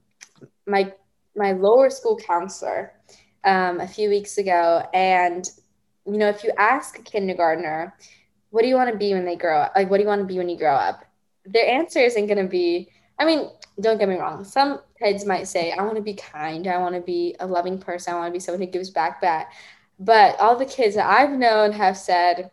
my 0.67 0.93
my 1.35 1.53
lower 1.53 1.89
school 1.89 2.17
counselor 2.17 2.93
um, 3.43 3.79
a 3.79 3.87
few 3.87 4.09
weeks 4.09 4.37
ago, 4.37 4.83
and 4.93 5.49
you 6.05 6.17
know, 6.17 6.29
if 6.29 6.43
you 6.43 6.51
ask 6.57 6.99
a 6.99 7.03
kindergartner, 7.03 7.95
what 8.49 8.61
do 8.63 8.67
you 8.67 8.75
want 8.75 8.91
to 8.91 8.97
be 8.97 9.13
when 9.13 9.25
they 9.25 9.35
grow 9.35 9.59
up? 9.59 9.73
Like, 9.75 9.89
what 9.89 9.97
do 9.97 10.03
you 10.03 10.09
want 10.09 10.21
to 10.21 10.27
be 10.27 10.37
when 10.37 10.49
you 10.49 10.57
grow 10.57 10.73
up? 10.73 11.05
Their 11.45 11.67
answer 11.67 11.99
isn't 11.99 12.27
going 12.27 12.37
to 12.37 12.49
be. 12.49 12.89
I 13.17 13.25
mean, 13.25 13.49
don't 13.79 13.97
get 13.97 14.09
me 14.09 14.15
wrong. 14.15 14.43
Some 14.43 14.81
kids 14.99 15.25
might 15.25 15.47
say, 15.47 15.71
I 15.71 15.83
want 15.83 15.95
to 15.95 16.01
be 16.01 16.15
kind. 16.15 16.67
I 16.67 16.77
want 16.77 16.95
to 16.95 17.01
be 17.01 17.35
a 17.39 17.45
loving 17.45 17.79
person. 17.79 18.13
I 18.13 18.17
want 18.17 18.29
to 18.29 18.33
be 18.33 18.39
someone 18.39 18.61
who 18.61 18.67
gives 18.67 18.89
back. 18.89 19.21
But 19.21 19.47
but 20.01 20.39
all 20.39 20.57
the 20.57 20.65
kids 20.65 20.95
that 20.95 21.07
I've 21.07 21.37
known 21.37 21.71
have 21.73 21.95
said, 21.95 22.51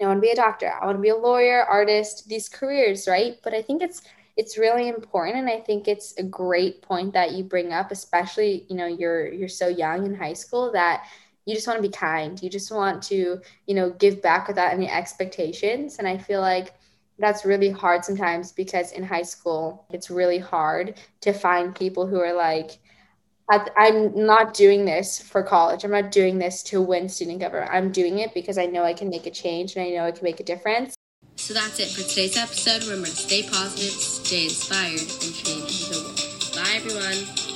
I 0.00 0.06
want 0.06 0.16
to 0.16 0.22
be 0.22 0.30
a 0.30 0.34
doctor, 0.34 0.72
I 0.72 0.86
want 0.86 0.98
to 0.98 1.02
be 1.02 1.10
a 1.10 1.16
lawyer, 1.16 1.64
artist, 1.64 2.28
these 2.28 2.48
careers, 2.48 3.06
right? 3.06 3.36
But 3.44 3.54
I 3.54 3.62
think 3.62 3.82
it's 3.82 4.02
it's 4.36 4.56
really 4.56 4.88
important 4.88 5.36
and 5.36 5.50
I 5.50 5.60
think 5.60 5.86
it's 5.86 6.16
a 6.16 6.22
great 6.22 6.80
point 6.80 7.12
that 7.12 7.32
you 7.32 7.44
bring 7.44 7.72
up, 7.72 7.92
especially, 7.92 8.66
you 8.70 8.76
know, 8.76 8.86
you're 8.86 9.28
you're 9.32 9.48
so 9.48 9.68
young 9.68 10.06
in 10.06 10.14
high 10.14 10.32
school 10.32 10.72
that 10.72 11.04
you 11.44 11.54
just 11.54 11.66
want 11.66 11.76
to 11.78 11.88
be 11.88 11.92
kind. 11.92 12.42
You 12.42 12.48
just 12.48 12.72
want 12.72 13.02
to, 13.04 13.40
you 13.66 13.74
know, 13.74 13.90
give 13.90 14.22
back 14.22 14.48
without 14.48 14.72
any 14.72 14.88
expectations. 14.88 15.98
And 15.98 16.08
I 16.08 16.16
feel 16.16 16.40
like 16.40 16.74
that's 17.18 17.44
really 17.44 17.70
hard 17.70 18.04
sometimes 18.04 18.52
because 18.52 18.92
in 18.92 19.04
high 19.04 19.22
school, 19.22 19.86
it's 19.90 20.10
really 20.10 20.38
hard 20.38 20.94
to 21.20 21.32
find 21.32 21.74
people 21.74 22.06
who 22.06 22.18
are 22.20 22.32
like, 22.32 22.78
I'm 23.50 24.26
not 24.26 24.54
doing 24.54 24.84
this 24.84 25.20
for 25.20 25.42
college. 25.42 25.84
I'm 25.84 25.90
not 25.90 26.10
doing 26.10 26.38
this 26.38 26.62
to 26.64 26.80
win 26.80 27.08
student 27.08 27.40
government. 27.40 27.70
I'm 27.72 27.92
doing 27.92 28.18
it 28.18 28.34
because 28.34 28.58
I 28.58 28.66
know 28.66 28.82
I 28.84 28.94
can 28.94 29.10
make 29.10 29.26
a 29.26 29.30
change 29.30 29.76
and 29.76 29.84
I 29.84 29.90
know 29.90 30.04
I 30.04 30.12
can 30.12 30.24
make 30.24 30.40
a 30.40 30.44
difference. 30.44 30.94
So 31.36 31.54
that's 31.54 31.80
it 31.80 31.88
for 31.88 32.08
today's 32.08 32.36
episode. 32.36 32.84
Remember 32.84 33.08
to 33.08 33.16
stay 33.16 33.42
positive, 33.42 33.90
stay 33.90 34.44
inspired, 34.44 35.00
and 35.00 35.34
change 35.34 35.88
the 35.88 36.02
world. 36.02 36.54
Bye, 36.54 36.76
everyone. 36.76 37.51